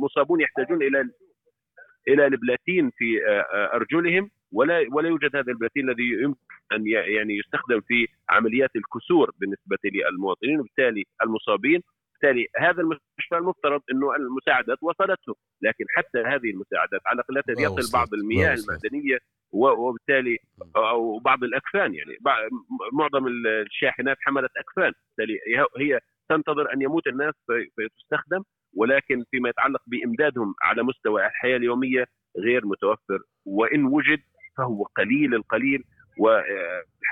مصابون 0.00 0.40
يحتاجون 0.40 0.82
إلى 0.82 1.10
إلى 2.08 2.26
البلاتين 2.26 2.90
في 2.90 3.20
أرجلهم 3.74 4.30
ولا 4.52 4.86
ولا 4.92 5.08
يوجد 5.08 5.36
هذا 5.36 5.52
البلاتين 5.52 5.90
الذي 5.90 6.22
يمكن 6.22 6.40
أن 6.72 6.86
يعني 6.86 7.38
يستخدم 7.38 7.80
في 7.80 8.08
عمليات 8.30 8.70
الكسور 8.76 9.30
بالنسبة 9.40 9.78
للمواطنين 9.84 10.60
وبالتالي 10.60 11.04
المصابين. 11.22 11.82
بالتالي 12.22 12.46
هذا 12.58 12.82
المستشفى 12.82 13.36
المفترض 13.36 13.80
إنه 13.92 14.16
المساعدات 14.16 14.78
وصلته 14.82 15.34
لكن 15.62 15.84
حتى 15.88 16.18
هذه 16.18 16.50
المساعدات 16.50 17.00
على 17.06 17.22
قلتها 17.22 17.62
يصل 17.62 17.98
بعض 17.98 18.14
المياه 18.14 18.54
المعدنيه 18.54 19.18
وبالتالي 19.52 20.38
أو 20.76 21.18
بعض 21.18 21.44
الأكفان 21.44 21.94
يعني 21.94 22.16
معظم 22.92 23.26
الشاحنات 23.26 24.16
حملت 24.20 24.50
أكفان 24.56 24.92
بالتالي 24.92 25.38
هي 25.78 26.00
تنتظر 26.28 26.72
أن 26.74 26.82
يموت 26.82 27.06
الناس 27.06 27.34
فيستخدم 27.76 28.42
ولكن 28.76 29.24
فيما 29.30 29.48
يتعلق 29.48 29.80
بإمدادهم 29.86 30.54
على 30.62 30.82
مستوى 30.82 31.26
الحياة 31.26 31.56
اليومية 31.56 32.04
غير 32.38 32.66
متوفر 32.66 33.18
وإن 33.44 33.84
وجد 33.84 34.20
فهو 34.58 34.84
قليل 34.96 35.34
القليل 35.34 35.84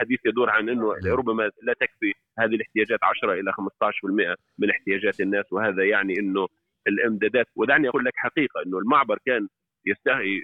والحديث 0.01 0.27
يدور 0.27 0.51
عن 0.51 0.69
إنه 0.69 0.95
ربما 1.07 1.51
لا 1.63 1.75
تكفي 1.81 2.13
هذه 2.39 2.55
الاحتياجات 2.55 2.99
10 3.03 3.33
إلى 3.33 3.53
15% 3.53 4.37
من 4.59 4.71
احتياجات 4.71 5.21
الناس 5.21 5.53
وهذا 5.53 5.85
يعني 5.85 6.19
إنه 6.19 6.49
الإمدادات. 6.89 7.47
ودعني 7.57 7.89
أقول 7.89 8.05
لك 8.05 8.13
حقيقة 8.17 8.63
إنه 8.67 8.79
المعبر 8.79 9.19
كان 9.27 9.49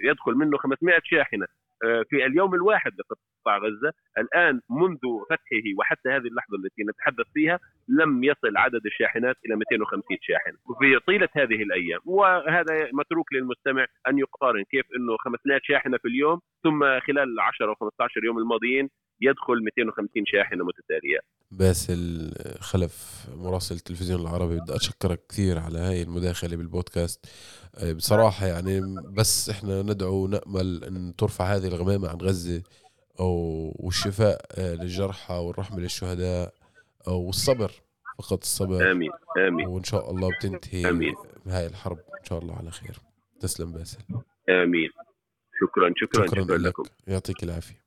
يدخل 0.03 0.33
منه 0.33 0.57
500 0.57 0.99
شاحنة. 1.03 1.45
آه، 1.83 2.03
في 2.09 2.25
اليوم 2.25 2.55
الواحد 2.55 2.91
لقطاع 2.99 3.57
غزة، 3.57 3.93
الآن 4.17 4.61
منذ 4.69 4.99
فتحه 5.29 5.67
وحتى 5.79 6.09
هذه 6.09 6.27
اللحظة 6.27 6.57
التي 6.57 6.83
نتحدث 6.83 7.25
فيها 7.33 7.59
لم 7.87 8.23
يصل 8.23 8.57
عدد 8.57 8.85
الشاحنات 8.85 9.35
إلى 9.45 9.55
250 9.55 10.17
شاحنة. 10.21 10.57
في 10.79 10.99
طيلة 11.07 11.29
هذه 11.35 11.63
الأيام، 11.63 11.99
وهذا 12.05 12.89
متروك 12.93 13.33
للمستمع 13.33 13.85
أن 14.07 14.17
يقارن 14.17 14.63
كيف 14.63 14.85
إنه 14.97 15.17
500 15.17 15.59
شاحنة 15.63 15.97
في 15.97 16.07
اليوم 16.07 16.41
ثم 16.63 16.99
خلال 16.99 17.39
10 17.39 17.69
أو 17.69 17.75
15 17.75 18.23
يوم 18.23 18.37
الماضيين 18.37 18.89
يدخل 19.21 19.63
250 19.63 20.23
شاحنة 20.25 20.65
متتالية. 20.65 21.19
باسل 21.51 22.31
خلف 22.59 23.25
مراسل 23.35 23.75
التلفزيون 23.75 24.21
العربي 24.21 24.59
بدي 24.59 24.75
اشكرك 24.75 25.21
كثير 25.29 25.59
على 25.59 25.79
هاي 25.79 26.01
المداخلة 26.03 26.55
بالبودكاست. 26.57 27.25
آه، 27.75 27.93
بصراحة 27.93 28.45
يعني 28.47 28.81
بس 29.17 29.49
إحنا 29.49 29.81
ندعو 29.81 30.27
نامل 30.27 30.83
إن 30.83 31.15
ترفع 31.15 31.55
هذه 31.55 31.67
الغمامة 31.67 32.09
عن 32.09 32.15
غزة 32.17 32.63
والشفاء 33.19 34.45
آه، 34.51 34.75
للجرحى 34.75 35.33
والرحمة 35.33 35.79
للشهداء 35.79 36.53
والصبر 37.07 37.71
فقط 38.19 38.41
الصبر. 38.41 38.91
آمين 38.91 39.11
آمين. 39.47 39.67
وإن 39.67 39.83
شاء 39.83 40.11
الله 40.11 40.29
بتنتهي 40.37 40.89
آمين. 40.89 41.15
هاي 41.47 41.65
الحرب. 41.65 41.97
إن 41.97 42.23
شاء 42.23 42.39
الله 42.39 42.55
على 42.55 42.71
خير. 42.71 42.97
تسلم 43.39 43.71
باسل. 43.71 43.99
آمين. 44.49 44.89
شكرا 45.61 45.93
شكرا 45.95 46.27
شكرا, 46.27 46.43
شكرا 46.43 46.57
لك. 46.57 46.65
لكم. 46.65 46.83
يعطيك 47.07 47.43
العافية. 47.43 47.86